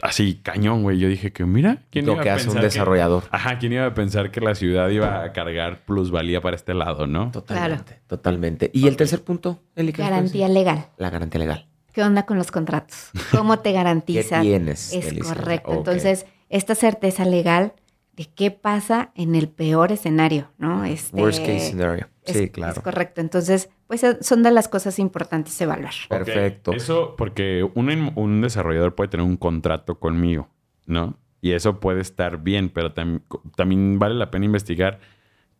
así 0.00 0.40
cañón, 0.42 0.82
güey. 0.82 0.98
Yo 0.98 1.08
dije 1.08 1.32
que 1.32 1.44
mira, 1.44 1.82
¿quién 1.90 2.06
Lo 2.06 2.12
iba 2.12 2.20
a 2.20 2.24
que 2.24 2.30
hace 2.30 2.48
un 2.48 2.56
que- 2.56 2.62
desarrollador. 2.62 3.24
Ajá, 3.30 3.58
¿quién 3.58 3.72
iba 3.72 3.86
a 3.86 3.94
pensar 3.94 4.30
que 4.30 4.40
la 4.40 4.54
ciudad 4.54 4.88
iba 4.90 5.22
a 5.24 5.32
cargar 5.32 5.84
plusvalía 5.84 6.40
para 6.40 6.56
este 6.56 6.74
lado, 6.74 7.06
no? 7.06 7.30
Totalmente, 7.32 8.00
totalmente. 8.06 8.70
Y 8.72 8.86
el 8.86 8.96
tercer 8.96 9.22
punto, 9.22 9.60
Eli, 9.76 9.92
¿qué 9.92 10.02
Garantía 10.02 10.48
legal. 10.48 10.86
La 10.98 11.10
garantía 11.10 11.40
legal. 11.40 11.66
¿Qué 11.92 12.02
onda 12.02 12.24
con 12.24 12.38
los 12.38 12.50
contratos? 12.50 13.10
¿Cómo 13.32 13.58
te 13.58 13.70
¿Qué 13.70 13.74
garantiza? 13.74 14.40
tienes? 14.40 14.92
Es 14.92 15.08
Elisa? 15.08 15.34
correcto. 15.34 15.72
Entonces, 15.72 16.26
esta 16.48 16.74
certeza 16.74 17.24
legal 17.24 17.74
de 18.12 18.26
qué 18.26 18.50
pasa 18.50 19.10
en 19.14 19.34
el 19.34 19.48
peor 19.48 19.90
escenario, 19.92 20.50
¿no? 20.58 20.84
Este, 20.84 21.20
Worst 21.20 21.40
case 21.40 21.60
scenario. 21.70 22.06
es- 22.24 22.36
Sí, 22.36 22.44
Es 22.44 22.50
claro. 22.50 22.82
correcto. 22.82 23.20
Entonces, 23.20 23.68
pues 23.86 24.04
eh, 24.04 24.18
son 24.20 24.42
de 24.42 24.50
las 24.52 24.68
cosas 24.68 24.98
importantes 24.98 25.58
evaluar. 25.60 25.92
Perfecto. 26.08 26.72
Eso 26.72 27.14
porque 27.16 27.68
un, 27.74 28.12
un 28.14 28.40
desarrollador 28.42 28.94
puede 28.94 29.08
tener 29.08 29.26
un 29.26 29.36
contrato 29.36 29.98
conmigo, 29.98 30.48
¿no? 30.86 31.18
Y 31.40 31.52
eso 31.52 31.80
puede 31.80 32.00
estar 32.00 32.38
bien, 32.38 32.68
pero 32.68 32.94
tam- 32.94 33.22
también 33.56 33.98
vale 33.98 34.14
la 34.14 34.30
pena 34.30 34.44
investigar 34.44 35.00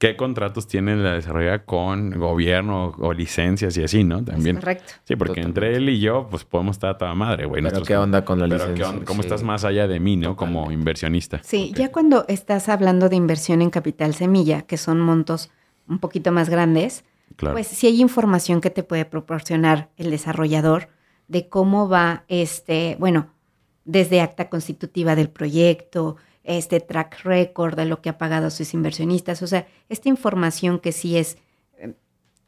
qué 0.03 0.17
contratos 0.17 0.67
tiene 0.67 0.97
la 0.97 1.13
desarrolladora 1.13 1.65
con 1.65 2.11
gobierno 2.19 2.93
o 2.99 3.13
licencias 3.13 3.77
y 3.77 3.85
así, 3.85 4.03
¿no? 4.03 4.25
También. 4.25 4.57
Es 4.57 4.61
correcto. 4.65 4.93
Sí, 5.05 5.15
porque 5.15 5.35
Totalmente. 5.43 5.61
entre 5.61 5.77
él 5.77 5.89
y 5.91 6.01
yo, 6.01 6.27
pues 6.29 6.45
podemos 6.45 6.75
estar 6.75 6.91
a 6.91 6.99
toda 6.99 7.15
madre, 7.15 7.47
güey. 7.47 7.63
Pero 7.63 7.83
qué 7.85 7.97
onda 7.97 8.25
con 8.25 8.41
la 8.41 8.47
pero 8.49 8.57
licencia. 8.65 8.85
qué 8.85 8.91
onda- 8.91 9.05
¿Cómo 9.05 9.23
Sí. 9.23 9.27
estás 9.29 9.45
más 9.45 9.65
allá 9.65 9.87
de 9.87 10.01
mí, 10.01 10.17
no? 10.17 10.35
Como 10.35 10.73
inversionista. 10.73 11.41
Sí, 11.45 11.73
ya 11.77 11.93
cuando 11.93 12.25
estás 12.27 12.69
hablando 12.69 13.09
de 13.09 13.15
inversión 13.15 13.63
en 13.63 13.71
capital 13.71 14.13
semilla, 14.15 14.63
que 14.63 14.77
son 14.77 14.99
montos 15.01 15.51
un 15.89 16.01
poquito 16.01 16.33
más 16.33 16.49
grandes, 16.51 17.05
Claro. 17.37 17.55
pues 17.55 17.69
sí 17.69 17.87
hay 17.87 18.01
información 18.01 18.61
que 18.61 18.71
te 18.71 18.83
puede 18.83 19.05
proporcionar 19.05 19.91
el 19.97 20.11
desarrollador 20.11 20.89
de 21.29 21.49
cómo 21.49 21.89
va 21.89 22.25
este, 22.27 22.97
bueno, 22.99 23.29
desde 23.85 24.21
acta 24.21 24.49
constitutiva 24.49 25.15
del 25.15 25.29
proyecto, 25.31 26.17
este 26.45 26.81
track 26.81 27.21
record 27.25 27.77
de 27.77 27.87
lo 27.87 28.01
que 28.01 28.09
ha 28.11 28.19
pagado 28.19 28.51
sus 28.51 28.75
inversionistas, 28.75 29.43
o 29.43 29.47
sea, 29.47 29.67
esta 29.89 30.09
información 30.09 30.79
que 30.81 30.93
sí 30.93 31.17
es 31.17 31.39
eh, 31.79 31.95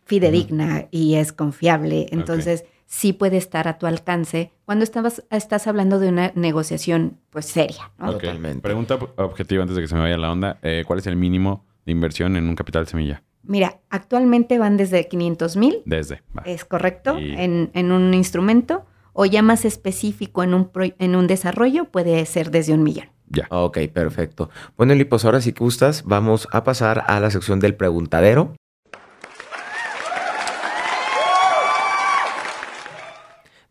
fidedigna 0.05 0.89
y 0.91 1.15
es 1.15 1.33
confiable, 1.33 2.07
entonces 2.11 2.65
sí 2.87 3.13
puede 3.13 3.37
estar 3.39 3.67
a 3.69 3.79
tu 3.79 3.87
alcance 3.87 4.53
cuando 4.65 4.85
estabas, 4.85 5.25
estás 5.31 5.67
hablando 5.67 5.99
de 5.99 6.09
una 6.09 6.33
negociación 6.35 7.19
pues 7.31 7.47
seria, 7.47 7.93
¿no? 7.99 8.11
Ok. 8.11 8.21
Totalmente. 8.23 8.61
Pregunta 8.61 8.99
objetiva 9.17 9.63
antes 9.63 9.77
de 9.77 9.83
que 9.83 9.89
se 9.89 9.95
me 9.95 10.03
vaya 10.03 10.19
la 10.19 10.31
onda. 10.31 10.59
Eh, 10.63 10.85
¿Cuál 10.87 10.99
es 10.99 11.07
el 11.07 11.17
mínimo 11.17 11.65
de 11.87 11.93
inversión 11.93 12.37
en 12.37 12.49
un 12.49 12.55
capital 12.57 12.87
semilla? 12.87 13.23
Mira, 13.43 13.81
actualmente 13.91 14.59
van 14.59 14.77
desde 14.77 15.07
500 15.09 15.57
mil, 15.57 15.83
Desde. 15.85 16.23
va. 16.37 16.43
es 16.47 16.65
correcto, 16.65 17.19
Y- 17.19 17.33
en, 17.35 17.71
en 17.75 17.93
un 17.93 18.15
instrumento, 18.15 18.87
o 19.13 19.27
ya 19.27 19.43
más 19.43 19.65
específico 19.65 20.43
en 20.43 20.55
un, 20.55 20.69
pro- 20.71 20.95
en 20.99 21.15
un 21.15 21.27
desarrollo 21.27 21.85
puede 21.87 22.25
ser 22.27 22.51
desde 22.51 22.73
un 22.75 22.83
millón. 22.83 23.09
Ya. 23.29 23.47
Ok, 23.51 23.79
perfecto. 23.93 24.51
Bueno, 24.77 24.93
Eli, 24.93 25.05
pues 25.05 25.25
ahora 25.25 25.41
si 25.41 25.53
gustas, 25.53 26.05
vamos 26.05 26.49
a 26.53 26.65
pasar 26.65 27.05
a 27.07 27.21
la 27.21 27.31
sección 27.31 27.61
del 27.61 27.75
preguntadero. 27.75 28.55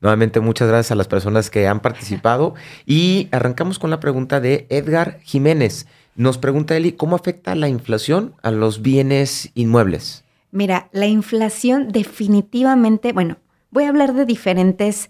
Nuevamente, 0.03 0.41
muchas 0.41 0.67
gracias 0.67 0.91
a 0.91 0.95
las 0.95 1.07
personas 1.07 1.49
que 1.49 1.67
han 1.67 1.79
participado. 1.79 2.55
Y 2.85 3.29
arrancamos 3.31 3.79
con 3.79 3.89
la 3.89 4.01
pregunta 4.01 4.41
de 4.41 4.67
Edgar 4.69 5.19
Jiménez. 5.21 5.87
Nos 6.15 6.37
pregunta 6.37 6.75
Eli, 6.75 6.91
¿cómo 6.91 7.15
afecta 7.15 7.55
la 7.55 7.69
inflación 7.69 8.35
a 8.43 8.51
los 8.51 8.81
bienes 8.81 9.49
inmuebles? 9.55 10.25
Mira, 10.51 10.89
la 10.91 11.07
inflación 11.07 11.87
definitivamente, 11.87 13.13
bueno, 13.13 13.37
voy 13.71 13.85
a 13.85 13.89
hablar 13.89 14.13
de 14.13 14.25
diferentes 14.25 15.09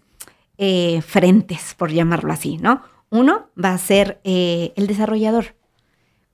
eh, 0.57 1.01
frentes, 1.01 1.73
por 1.75 1.91
llamarlo 1.91 2.31
así, 2.31 2.57
¿no? 2.57 2.83
Uno 3.13 3.49
va 3.63 3.73
a 3.73 3.77
ser 3.77 4.19
eh, 4.23 4.73
el 4.75 4.87
desarrollador. 4.87 5.55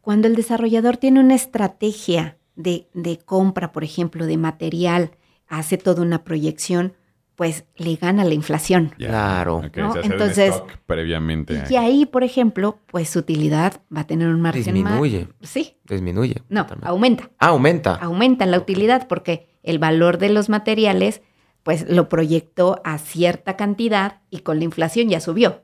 Cuando 0.02 0.28
el 0.30 0.36
desarrollador 0.36 0.96
tiene 0.98 1.20
una 1.20 1.36
estrategia 1.36 2.38
de, 2.56 2.88
de 2.94 3.18
compra, 3.18 3.72
por 3.74 3.84
ejemplo, 3.84 4.26
de 4.26 4.38
material, 4.38 5.12
hace 5.50 5.78
toda 5.78 6.02
una 6.02 6.24
proyección, 6.24 6.94
pues 7.36 7.65
le 7.76 7.96
gana 7.98 8.24
la 8.24 8.34
inflación. 8.34 8.94
Ya. 8.98 9.08
Claro. 9.10 9.58
Ok, 9.58 9.76
¿no? 9.78 9.92
se 9.94 10.00
hace 10.00 10.08
un 10.08 10.13
Entonces- 10.13 10.56
stock 10.56 10.78
previamente. 10.86 11.63
Y 11.70 11.76
ahí, 11.76 12.06
por 12.06 12.24
ejemplo, 12.24 12.80
pues 12.88 13.10
su 13.10 13.20
utilidad 13.20 13.82
va 13.96 14.02
a 14.02 14.08
tener 14.08 14.30
un 14.30 14.39
margen 14.42 14.63
más. 14.82 14.94
Disminuye, 14.94 15.28
Sí, 15.42 15.76
disminuye. 15.86 16.44
no, 16.48 16.62
totalmente. 16.63 16.88
aumenta. 16.88 17.30
Ah, 17.39 17.48
aumenta. 17.48 17.96
Aumenta 17.96 18.46
la 18.46 18.58
utilidad 18.58 19.08
porque 19.10 19.50
el 19.63 19.80
valor 19.80 20.18
de 20.18 20.30
los 20.30 20.48
materiales, 20.48 21.22
pues 21.63 21.89
lo 21.89 22.08
proyectó 22.08 22.82
a 22.86 22.98
cierta 23.00 23.58
cantidad 23.58 24.22
y 24.30 24.39
con 24.39 24.60
la 24.60 24.63
inflación 24.65 25.10
ya 25.10 25.20
subió. 25.20 25.63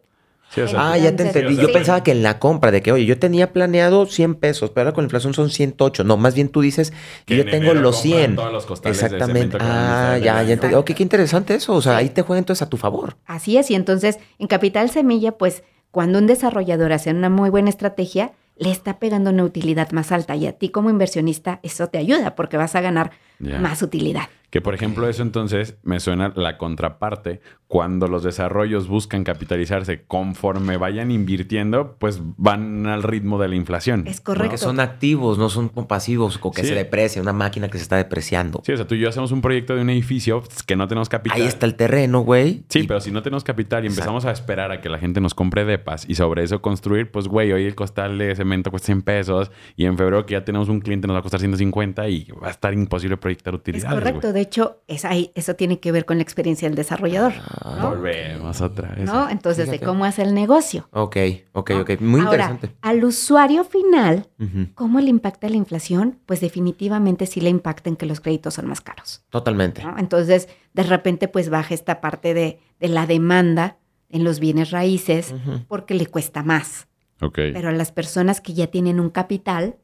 Sí, 0.55 0.61
o 0.61 0.67
sea, 0.67 0.93
Ah, 0.93 0.97
ya 0.97 1.15
te 1.15 1.23
entendí. 1.27 1.57
Yo 1.57 1.71
pensaba 1.71 2.01
que 2.01 2.11
en 2.11 2.23
la 2.23 2.39
compra, 2.39 2.71
de 2.71 2.81
que, 2.81 2.91
oye, 2.91 3.05
yo 3.05 3.19
tenía 3.19 3.51
planeado 3.53 4.05
100 4.05 4.35
pesos, 4.35 4.71
pero 4.71 4.85
ahora 4.87 4.95
con 4.95 5.03
la 5.03 5.07
inflación 5.07 5.33
son 5.33 5.49
108. 5.49 6.03
No, 6.05 6.15
más 6.17 6.33
bien 6.33 6.49
tú 6.49 6.61
dices, 6.61 6.93
Que 7.25 7.35
yo 7.35 7.43
en 7.43 7.51
tengo 7.51 7.73
los 7.73 7.97
compran 7.97 8.19
100. 8.21 8.35
todos 8.37 8.53
los 8.53 8.65
costales 8.65 9.03
Exactamente. 9.03 9.57
Ah, 9.59 10.17
ya, 10.23 10.41
ya 10.43 10.53
entendí. 10.53 10.75
Ok, 10.75 10.91
qué 10.95 11.03
interesante 11.03 11.53
eso. 11.55 11.73
O 11.75 11.81
sea, 11.81 11.93
Sí. 11.93 11.99
ahí 11.99 12.09
te 12.09 12.21
juega 12.21 12.39
entonces 12.39 12.61
a 12.61 12.69
tu 12.69 12.77
favor. 12.77 13.17
Así 13.25 13.57
es, 13.57 13.69
y 13.69 13.75
entonces 13.75 14.17
en 14.39 14.47
Capital 14.47 14.89
Semilla, 14.89 15.33
pues 15.33 15.63
cuando 15.91 16.19
un 16.19 16.27
desarrollador 16.27 16.91
hace 16.93 17.11
una 17.11 17.29
muy 17.29 17.49
buena 17.49 17.69
estrategia, 17.69 18.31
le 18.57 18.71
está 18.71 18.99
pegando 18.99 19.31
una 19.31 19.43
utilidad 19.43 19.91
más 19.91 20.13
alta 20.13 20.35
y 20.37 20.47
a 20.47 20.53
ti 20.53 20.69
como 20.69 20.89
inversionista 20.89 21.59
eso 21.61 21.87
te 21.87 21.97
ayuda 21.97 22.35
porque 22.35 22.55
vas 22.55 22.73
a 22.75 22.81
ganar 22.81 23.11
Más 23.39 23.81
utilidad. 23.81 24.29
Que 24.49 24.61
por 24.61 24.73
ejemplo, 24.73 25.09
eso 25.09 25.21
entonces 25.21 25.75
me 25.83 25.99
suena 25.99 26.31
la 26.35 26.57
contraparte. 26.57 27.41
Cuando 27.67 28.07
los 28.07 28.23
desarrollos 28.23 28.87
buscan 28.87 29.23
capitalizarse 29.25 30.03
conforme 30.05 30.77
vayan 30.77 31.11
invirtiendo, 31.11 31.97
pues 31.99 32.21
van 32.37 32.85
al 32.87 33.03
ritmo 33.03 33.37
de 33.41 33.49
la 33.49 33.55
inflación. 33.55 34.07
Es 34.07 34.21
correcto. 34.21 34.43
Porque 34.45 34.57
son 34.57 34.79
activos, 34.79 35.37
no 35.37 35.49
son 35.49 35.69
pasivos, 35.69 36.39
o 36.41 36.51
que 36.51 36.61
Sí. 36.61 36.69
se 36.69 36.75
deprecia, 36.75 37.21
una 37.21 37.33
máquina 37.33 37.67
que 37.67 37.77
se 37.77 37.83
está 37.83 37.97
depreciando. 37.97 38.61
Sí, 38.63 38.71
o 38.71 38.77
sea, 38.77 38.87
tú 38.87 38.95
y 38.95 38.99
yo 38.99 39.09
hacemos 39.09 39.31
un 39.33 39.41
proyecto 39.41 39.75
de 39.75 39.81
un 39.81 39.89
edificio 39.89 40.41
que 40.65 40.75
no 40.77 40.87
tenemos 40.87 41.09
capital. 41.09 41.41
Ahí 41.41 41.47
está 41.47 41.65
el 41.65 41.75
terreno, 41.75 42.19
güey. 42.21 42.63
Sí, 42.69 42.81
Y- 42.81 42.87
pero 42.87 43.01
si 43.01 43.11
no 43.11 43.23
tenemos 43.23 43.43
capital 43.43 43.83
y 43.83 43.87
Exacto. 43.87 44.01
empezamos 44.11 44.25
a 44.25 44.31
esperar 44.31 44.71
a 44.71 44.79
que 44.79 44.87
la 44.87 44.99
gente 44.99 45.19
nos 45.19 45.33
compre 45.33 45.65
depas 45.65 46.07
y 46.07 46.15
sobre 46.15 46.43
eso 46.43 46.61
construir, 46.61 47.11
pues 47.11 47.27
güey, 47.27 47.51
hoy 47.51 47.65
el 47.65 47.75
costal 47.75 48.17
de 48.19 48.33
cemento 48.35 48.69
cuesta 48.69 48.85
100 48.85 49.01
pesos 49.01 49.51
y 49.75 49.85
en 49.85 49.97
febrero 49.97 50.25
que 50.25 50.33
ya 50.33 50.45
tenemos 50.45 50.69
un 50.69 50.79
cliente 50.79 51.07
nos 51.07 51.15
va 51.15 51.19
a 51.19 51.23
costar 51.23 51.39
150 51.41 52.07
y 52.07 52.27
va 52.41 52.47
a 52.47 52.51
estar 52.51 52.73
imposible 52.73 53.17
proyectar 53.25 53.53
Es 53.55 53.59
utilidades. 53.59 53.93
correcto, 53.99 54.21
güey. 54.21 54.33
de 54.33 54.41
hecho, 54.41 54.83
es 54.87 55.03
ahí, 55.05 55.31
eso 55.33 55.55
tiene 55.55 55.79
que 55.79 55.91
ver 55.91 56.05
con 56.05 56.17
la 56.17 56.23
experiencia 56.23 56.67
del 56.69 56.75
desarrollador, 56.75 57.33
Ah, 57.61 57.79
¿no? 57.81 57.89
Volvemos 57.89 58.61
otra 58.61 58.89
vez. 58.95 59.05
¿no? 59.05 59.29
Entonces, 59.29 59.65
Fíjate. 59.65 59.79
de 59.79 59.85
cómo 59.85 60.05
hace 60.05 60.21
el 60.21 60.33
negocio. 60.35 60.87
Ok, 60.91 61.17
ok, 61.53 61.69
¿no? 61.71 61.81
ok. 61.81 61.99
Muy 62.01 62.21
Ahora, 62.21 62.45
interesante. 62.51 62.75
al 62.81 63.03
usuario 63.03 63.63
final. 63.63 64.27
¿cómo 64.75 64.99
le 64.99 65.09
impacta 65.09 65.49
la 65.49 65.55
inflación? 65.55 66.19
Pues 66.25 66.39
definitivamente 66.41 67.25
sí 67.25 67.41
le 67.41 67.49
impacta 67.49 67.89
en 67.89 67.95
que 67.95 68.05
los 68.05 68.19
créditos 68.19 68.53
son 68.53 68.67
más 68.67 68.81
caros. 68.81 69.23
Totalmente. 69.29 69.83
¿no? 69.83 69.97
Entonces, 69.97 70.47
de 70.73 70.83
repente, 70.83 71.27
pues 71.27 71.49
baja 71.49 71.73
esta 71.73 72.01
parte 72.01 72.33
de, 72.33 72.59
de 72.79 72.87
la 72.89 73.07
demanda 73.07 73.77
en 74.09 74.23
los 74.23 74.39
bienes 74.39 74.71
raíces 74.71 75.33
porque 75.67 75.93
le 75.95 76.05
cuesta 76.07 76.43
más. 76.43 76.87
Ok. 77.21 77.35
Pero 77.53 77.69
a 77.69 77.71
las 77.71 77.91
personas 77.91 78.39
que 78.41 78.53
ya 78.53 78.67
tienen 78.67 78.99
un 78.99 79.09
capital, 79.09 79.77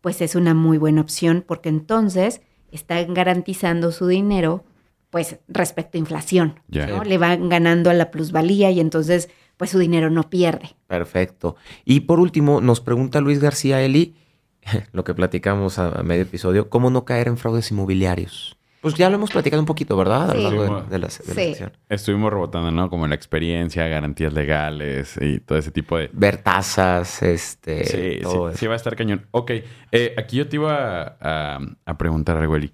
pues 0.00 0.20
es 0.22 0.34
una 0.36 0.54
muy 0.54 0.78
buena 0.78 1.00
opción 1.00 1.44
porque 1.46 1.68
entonces 1.68 2.40
están 2.72 3.14
garantizando 3.14 3.92
su 3.92 4.06
dinero, 4.06 4.64
pues 5.10 5.38
respecto 5.48 5.96
a 5.96 6.00
inflación. 6.00 6.60
Le 6.68 7.18
van 7.18 7.48
ganando 7.48 7.90
a 7.90 7.94
la 7.94 8.10
plusvalía 8.10 8.70
y 8.70 8.80
entonces, 8.80 9.30
pues 9.56 9.70
su 9.70 9.78
dinero 9.78 10.10
no 10.10 10.28
pierde. 10.28 10.76
Perfecto. 10.86 11.56
Y 11.84 12.00
por 12.00 12.20
último, 12.20 12.60
nos 12.60 12.80
pregunta 12.80 13.20
Luis 13.20 13.40
García 13.40 13.82
Eli, 13.82 14.16
lo 14.92 15.04
que 15.04 15.14
platicamos 15.14 15.78
a, 15.78 15.98
a 15.98 16.02
medio 16.02 16.22
episodio, 16.22 16.68
¿cómo 16.68 16.90
no 16.90 17.04
caer 17.04 17.28
en 17.28 17.38
fraudes 17.38 17.70
inmobiliarios? 17.70 18.58
Pues 18.80 18.94
ya 18.94 19.08
lo 19.10 19.16
hemos 19.16 19.30
platicado 19.32 19.60
un 19.60 19.66
poquito, 19.66 19.96
¿verdad? 19.96 20.30
A 20.30 20.34
lo 20.34 20.40
Sí. 20.40 20.42
largo 20.56 20.80
de, 20.82 20.88
de 20.90 20.98
la, 20.98 21.06
de 21.08 21.54
Sí. 21.54 21.64
Estuvimos 21.88 22.32
rebotando, 22.32 22.70
¿no? 22.70 22.88
Como 22.88 23.06
la 23.08 23.14
experiencia, 23.16 23.86
garantías 23.88 24.32
legales 24.32 25.18
y 25.20 25.40
todo 25.40 25.58
ese 25.58 25.70
tipo 25.72 25.98
de... 25.98 26.08
Ver 26.12 26.36
tasas, 26.38 27.22
este, 27.22 27.84
Sí, 27.84 28.22
todo 28.22 28.48
sí, 28.48 28.52
eso. 28.52 28.58
sí 28.58 28.66
va 28.68 28.74
a 28.74 28.76
estar 28.76 28.94
cañón. 28.94 29.26
Ok, 29.32 29.50
eh, 29.92 30.14
aquí 30.16 30.36
yo 30.36 30.48
te 30.48 30.56
iba 30.56 31.16
a, 31.20 31.58
a 31.86 31.98
preguntar 31.98 32.36
algo, 32.36 32.54
Eli. 32.54 32.72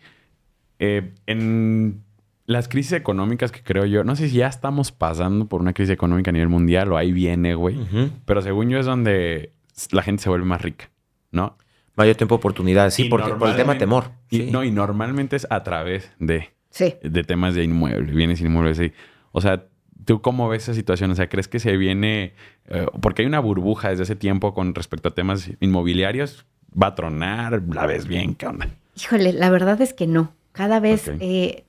Eh, 0.78 1.14
en 1.26 2.02
las 2.46 2.68
crisis 2.68 2.92
económicas 2.92 3.50
que 3.50 3.62
creo 3.62 3.86
yo, 3.86 4.04
no 4.04 4.14
sé 4.16 4.28
si 4.28 4.36
ya 4.36 4.48
estamos 4.48 4.92
pasando 4.92 5.46
por 5.48 5.62
una 5.62 5.72
crisis 5.72 5.92
económica 5.94 6.30
a 6.30 6.32
nivel 6.32 6.50
mundial 6.50 6.92
o 6.92 6.98
ahí 6.98 7.12
viene, 7.12 7.54
güey. 7.54 7.78
Pero 8.26 8.42
según 8.42 8.68
yo 8.68 8.78
es 8.78 8.84
donde 8.84 9.52
la 9.90 10.02
gente 10.02 10.22
se 10.22 10.28
vuelve 10.28 10.44
más 10.44 10.60
rica, 10.60 10.90
¿no? 11.30 11.56
Mayor 11.96 12.16
tiempo 12.16 12.34
de 12.34 12.38
oportunidad, 12.38 12.90
sí, 12.90 13.04
porque 13.04 13.32
por 13.34 13.48
el 13.48 13.56
tema 13.56 13.78
temor. 13.78 14.10
Y, 14.30 14.38
Sí. 14.38 14.50
No, 14.50 14.64
y 14.64 14.70
normalmente 14.70 15.36
es 15.36 15.46
a 15.50 15.62
través 15.62 16.10
de, 16.18 16.50
Sí. 16.70 16.94
de 17.02 17.22
temas 17.24 17.54
de 17.54 17.64
inmuebles, 17.64 18.14
bienes 18.14 18.40
inmuebles. 18.40 18.76
sí. 18.78 18.92
O 19.32 19.40
sea, 19.40 19.66
¿tú 20.04 20.20
cómo 20.20 20.48
ves 20.48 20.64
esa 20.64 20.74
situación? 20.74 21.10
O 21.10 21.14
sea, 21.14 21.28
¿crees 21.28 21.48
que 21.48 21.58
se 21.58 21.76
viene... 21.76 22.34
eh, 22.68 22.86
porque 23.00 23.22
hay 23.22 23.26
una 23.26 23.40
burbuja 23.40 23.90
desde 23.90 24.04
ese 24.04 24.16
tiempo 24.16 24.54
con 24.54 24.74
respecto 24.74 25.08
a 25.08 25.14
temas 25.14 25.50
inmobiliarios. 25.60 26.46
¿Va 26.80 26.88
a 26.88 26.94
tronar? 26.94 27.62
¿La 27.72 27.86
ves 27.86 28.06
bien? 28.08 28.34
¿Qué 28.34 28.46
onda? 28.46 28.68
Híjole, 28.96 29.32
la 29.32 29.50
verdad 29.50 29.80
es 29.80 29.92
que 29.94 30.06
no. 30.08 30.32
Cada 30.52 30.80
vez, 30.80 31.10
eh, 31.20 31.64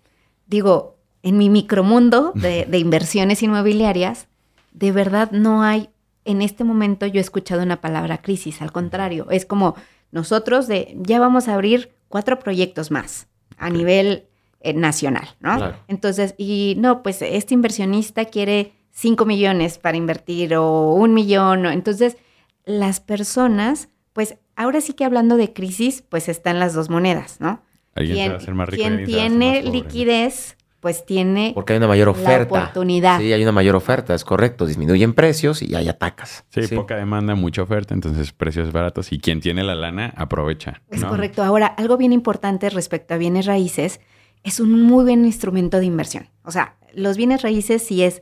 digo, 0.47 0.97
en 1.23 1.37
mi 1.37 1.49
micromundo 1.49 2.31
de, 2.35 2.65
de 2.69 2.77
inversiones 2.79 3.43
inmobiliarias, 3.43 4.27
de 4.73 4.91
verdad 4.91 5.31
no 5.31 5.61
hay, 5.63 5.89
en 6.23 6.41
este 6.41 6.63
momento 6.63 7.05
yo 7.05 7.19
he 7.19 7.21
escuchado 7.21 7.61
una 7.63 7.81
palabra 7.81 8.19
crisis, 8.23 8.61
al 8.61 8.71
contrario, 8.71 9.27
es 9.29 9.45
como 9.45 9.75
nosotros 10.15 10.67
de, 10.67 10.95
ya 10.97 11.19
vamos 11.19 11.47
a 11.47 11.53
abrir 11.53 11.91
cuatro 12.07 12.39
proyectos 12.39 12.89
más 12.89 13.27
a 13.57 13.69
nivel 13.69 14.25
eh, 14.61 14.73
nacional, 14.73 15.27
¿no? 15.41 15.57
Claro. 15.57 15.75
Entonces, 15.87 16.33
y 16.37 16.75
no, 16.79 17.03
pues 17.03 17.21
este 17.21 17.53
inversionista 17.53 18.25
quiere 18.25 18.71
cinco 18.91 19.25
millones 19.25 19.77
para 19.77 19.97
invertir 19.97 20.55
o 20.55 20.93
un 20.93 21.13
millón, 21.13 21.65
o- 21.65 21.71
entonces 21.71 22.17
las 22.65 22.99
personas, 22.99 23.89
pues 24.13 24.37
ahora 24.55 24.81
sí 24.81 24.93
que 24.93 25.05
hablando 25.05 25.35
de 25.37 25.53
crisis, 25.53 26.01
pues 26.07 26.29
están 26.29 26.59
las 26.59 26.73
dos 26.73 26.89
monedas, 26.89 27.39
¿no? 27.41 27.61
Alguien 27.93 28.15
se 28.17 28.21
Quien, 28.23 28.31
va 28.31 28.35
a 28.35 28.37
hacer 28.37 28.53
más 28.55 28.69
rico 28.69 28.83
se 28.83 29.05
tiene 29.05 29.61
liquidez, 29.63 30.57
pues 30.85 31.03
tiene 31.03 31.51
Porque 31.55 31.73
hay 31.73 31.77
una 31.77 31.87
mayor 31.87 32.09
la 32.09 32.11
oferta. 32.11 32.59
oportunidad. 32.59 33.19
Sí, 33.19 33.33
hay 33.33 33.41
una 33.41 33.51
mayor 33.51 33.75
oferta, 33.75 34.13
es 34.13 34.23
correcto. 34.23 34.67
Disminuyen 34.67 35.15
precios 35.15 35.63
y 35.63 35.73
hay 35.73 35.89
atacas. 35.89 36.45
Sí, 36.49 36.61
poca 36.75 36.95
demanda, 36.95 37.33
mucha 37.33 37.63
oferta, 37.63 37.95
entonces 37.95 38.31
precios 38.33 38.71
baratos. 38.71 39.11
Y 39.11 39.17
quien 39.17 39.41
tiene 39.41 39.63
la 39.63 39.73
lana, 39.73 40.13
aprovecha. 40.15 40.83
Es 40.91 41.01
¿no? 41.01 41.09
correcto. 41.09 41.43
Ahora, 41.43 41.65
algo 41.65 41.97
bien 41.97 42.13
importante 42.13 42.69
respecto 42.69 43.15
a 43.15 43.17
bienes 43.17 43.47
raíces, 43.47 43.99
es 44.43 44.59
un 44.59 44.79
muy 44.83 45.05
buen 45.05 45.25
instrumento 45.25 45.79
de 45.79 45.85
inversión. 45.85 46.29
O 46.43 46.51
sea, 46.51 46.75
los 46.93 47.17
bienes 47.17 47.41
raíces 47.41 47.81
sí 47.81 48.03
es 48.03 48.21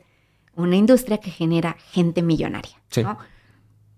una 0.54 0.76
industria 0.76 1.18
que 1.18 1.30
genera 1.30 1.76
gente 1.92 2.22
millonaria. 2.22 2.80
Sí. 2.88 3.02
¿no? 3.02 3.18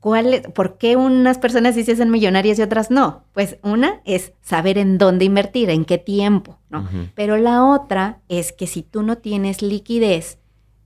¿Cuál 0.07 0.35
es- 0.35 0.43
¿Por 0.55 0.79
qué 0.79 0.95
unas 0.95 1.37
personas 1.39 1.75
sí 1.75 1.83
se 1.83 1.91
hacen 1.91 2.13
millonarias 2.13 2.61
y 2.61 2.63
otras 2.63 2.93
no? 2.93 3.25
Pues 3.33 3.59
una 3.65 4.03
es 4.05 4.35
saber 4.41 4.79
en 4.79 4.99
dónde 4.99 5.25
invertir, 5.25 5.69
en 5.69 5.85
qué 5.85 5.99
tiempo, 5.99 6.61
¿no? 6.71 6.89
Pero 7.17 7.37
la 7.39 7.65
otra 7.65 8.21
es 8.29 8.53
que 8.53 8.69
si 8.69 8.85
tú 8.85 9.03
no 9.03 9.19
tienes 9.19 9.63
liquidez, 9.63 10.39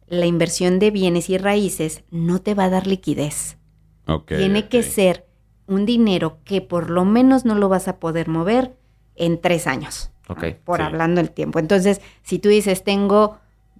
la 0.07 0.25
inversión 0.25 0.79
de 0.79 0.91
bienes 0.91 1.29
y 1.29 1.37
raíces 1.37 2.03
no 2.11 2.39
te 2.41 2.55
va 2.55 2.65
a 2.65 2.71
dar 2.71 2.87
liquidez. 2.87 3.59
Ok, 4.07 4.29
Tiene 4.39 4.69
que 4.69 4.83
ser 4.83 5.27
un 5.67 5.85
dinero 5.85 6.39
que 6.45 6.63
por 6.63 6.89
lo 6.89 7.05
menos 7.05 7.45
no 7.45 7.55
lo 7.55 7.69
vas 7.69 7.89
a 7.89 7.99
poder 7.99 8.27
mover 8.27 8.75
en 9.17 9.39
tres 9.39 9.67
años. 9.67 10.13
¿no? 10.31 10.35
Ok, 10.37 10.45
Por 10.65 10.79
sí. 10.79 10.83
hablando 10.85 11.21
el 11.21 11.31
tiempo. 11.31 11.59
Entonces, 11.59 12.01
si 12.23 12.39
tú 12.39 12.49
dices, 12.49 12.85
tengo 12.85 13.37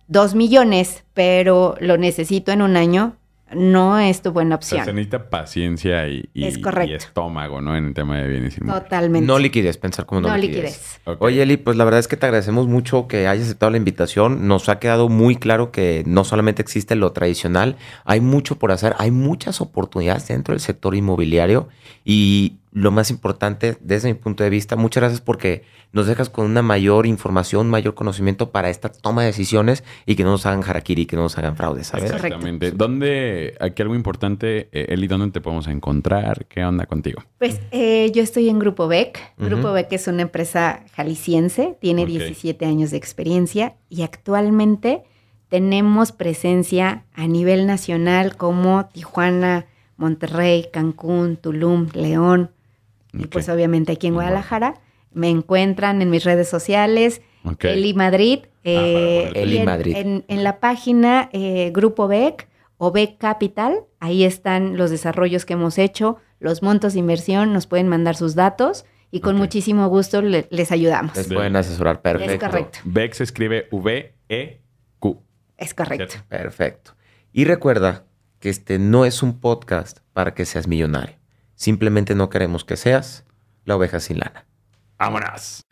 dos 0.07 0.35
millones, 0.35 1.05
pero 1.15 1.77
lo 1.81 1.97
necesito 1.97 2.53
en 2.53 2.61
un 2.61 2.77
año, 2.77 3.17
no 3.55 3.99
es 3.99 4.23
tu 4.23 4.33
buena 4.33 4.57
O 4.57 4.63
sea, 4.63 4.79
opción. 4.79 4.85
se 4.85 4.93
necesita 4.93 5.29
paciencia 5.31 6.09
y, 6.09 6.29
y- 6.35 6.45
Es 6.45 6.59
correcto. 6.59 6.93
y 6.93 6.95
estómago, 6.95 7.61
¿no? 7.61 7.77
En 7.77 7.87
el 7.87 7.95
tema 7.95 8.19
de 8.19 8.29
bienes 8.29 8.57
inmuebles. 8.59 8.85
Totalmente. 8.85 9.27
No 9.27 9.39
liquidez, 9.39 9.77
pensar 9.77 10.07
como 10.07 10.21
no, 10.21 10.29
No 10.29 10.37
liquidez. 10.37 11.01
Oye, 11.19 11.43
Eli, 11.43 11.57
pues 11.57 11.77
la 11.77 11.85
verdad 11.85 12.01
es 12.01 12.09
que 12.09 12.17
te 12.17 12.27
agradecemos 12.27 12.67
mucho 12.69 13.09
que 13.09 13.27
hayas 13.27 13.45
aceptado 13.47 13.71
la 13.71 13.77
invitación. 13.79 14.47
Nos 14.49 14.69
ha 14.69 14.79
quedado 14.79 15.09
muy 15.09 15.37
claro 15.37 15.73
que 15.73 16.03
no 16.07 16.25
solamente 16.25 16.63
existe 16.63 16.95
lo 16.95 17.13
tradicional, 17.13 17.77
hay 18.05 18.21
mucho 18.21 18.57
por 18.59 18.71
hacer, 18.73 18.95
hay 18.99 19.11
muchas 19.11 19.61
oportunidades 19.61 20.29
dentro 20.29 20.53
del 20.53 20.61
sector 20.61 20.95
inmobiliario 20.95 21.69
y 22.05 22.57
lo 22.73 22.91
más 22.93 23.11
importante 23.11 23.77
desde 23.81 24.09
mi 24.09 24.15
punto 24.15 24.45
de 24.45 24.51
vista, 24.51 24.77
muchas 24.77 25.03
gracias 25.03 25.21
porque 25.21 25.65
nos 25.93 26.07
dejas 26.07 26.31
con 26.31 26.47
una 26.47 26.63
mayor 26.63 27.07
información, 27.07 27.69
mayor 27.69 27.95
conocimiento 27.95 28.51
para 28.51 28.71
esta 28.71 28.91
toma 28.91 29.23
de 29.23 29.29
decisiones 29.29 29.83
y 30.07 30.15
que 30.15 30.23
no 30.23 30.31
nos 30.31 30.47
hagan 30.47 30.63
harakiri, 30.63 31.07
que 31.07 31.17
no 31.17 31.23
nos 31.23 31.37
hagan 31.37 31.57
fraude, 31.57 31.83
¿sabes? 31.83 32.05
Correcto. 32.13 32.27
Exactamente. 32.29 32.71
¿Dónde, 32.71 33.57
aquí 33.61 33.83
algo 33.83 33.97
importante, 33.97 34.69
eh, 34.71 34.87
Eli, 34.91 35.09
dónde 35.09 35.33
te 35.33 35.41
podemos 35.41 35.67
encontrar? 35.67 36.47
¿Qué 36.47 36.65
onda 36.65 36.87
contigo? 36.87 37.25
Pues 37.39 37.61
eh, 37.73 38.13
yo 38.15 38.23
estoy 38.23 38.49
en 38.49 38.61
Grupo 38.61 38.87
BEC. 38.87 39.19
Grupo 39.37 39.65
Ujú. 39.69 39.73
BEC 39.75 39.93
es 39.93 40.07
una 40.07 40.23
empresa 40.23 40.85
jalisciense, 40.95 41.77
tiene 41.81 42.03
Ok. 42.03 42.09
17 42.09 42.67
años 42.67 42.93
de 42.93 42.97
experiencia 42.99 43.75
y 43.89 44.03
actualmente 44.03 45.03
tenemos 45.49 46.13
presencia 46.13 47.05
a 47.15 47.27
nivel 47.27 47.67
nacional 47.67 48.37
como 48.37 48.87
Tijuana, 48.87 49.67
Monterrey, 49.97 50.69
Cancún, 50.73 51.37
Tulum, 51.37 51.89
León 51.95 52.53
y 53.13 53.27
pues 53.27 53.49
obviamente 53.49 53.93
aquí 53.93 54.07
en 54.07 54.15
Wow. 54.15 54.23
Guadalajara. 54.23 54.75
Me 55.13 55.29
encuentran 55.29 56.03
en 56.03 56.11
mis 56.11 56.23
redes 56.25 56.49
sociales, 56.49 57.21
Ok. 57.45 57.65
Eli 57.65 57.95
Madrid. 57.95 58.41
eh, 58.63 59.31
Eli 59.35 59.55
y 59.55 59.59
en- 59.59 59.65
Madrid. 59.65 59.97
En, 59.97 60.25
en 60.29 60.45
la 60.45 60.61
página 60.61 61.29
eh, 61.33 61.71
Grupo 61.75 62.07
BEC 62.09 62.49
o 62.77 62.93
BEC 62.93 63.19
Capital, 63.19 63.85
ahí 63.99 64.23
están 64.25 64.77
los 64.77 64.91
desarrollos 64.91 65.45
que 65.47 65.55
hemos 65.55 65.79
hecho, 65.79 66.17
los 66.39 66.63
montos 66.63 66.93
de 66.93 66.99
inversión, 67.01 67.53
nos 67.53 67.67
pueden 67.67 67.89
mandar 67.89 68.17
sus 68.17 68.35
datos 68.35 68.85
y 69.11 69.21
con 69.21 69.37
muchísimo 69.37 69.89
gusto 69.89 70.23
le- 70.23 70.47
les 70.51 70.71
ayudamos. 70.73 71.17
Les 71.17 71.29
De- 71.29 71.35
pueden 71.35 71.57
asesorar, 71.57 72.01
perfecto. 72.03 72.33
Es 72.33 72.39
correcto. 72.53 72.79
VEC 72.85 73.15
se 73.15 73.25
escribe 73.25 73.67
V-E-Q. 73.73 75.23
Es 75.57 75.75
correcto. 75.75 76.07
¿cierto? 76.09 76.29
Perfecto. 76.29 76.93
Y 77.33 77.45
recuerda 77.45 78.05
que 78.39 78.49
este 78.51 78.79
no 78.79 79.05
es 79.05 79.23
un 79.23 79.41
podcast 79.41 79.99
para 80.13 80.35
que 80.35 80.45
seas 80.47 80.67
millonario. 80.67 81.17
Simplemente 81.61 82.15
no 82.15 82.31
queremos 82.31 82.65
que 82.65 82.79
seas 82.79 83.27
la 83.67 83.77
oveja 83.77 84.01
sin 84.01 84.19
lana. 84.19 84.47
¡Vámonos! 84.99 85.67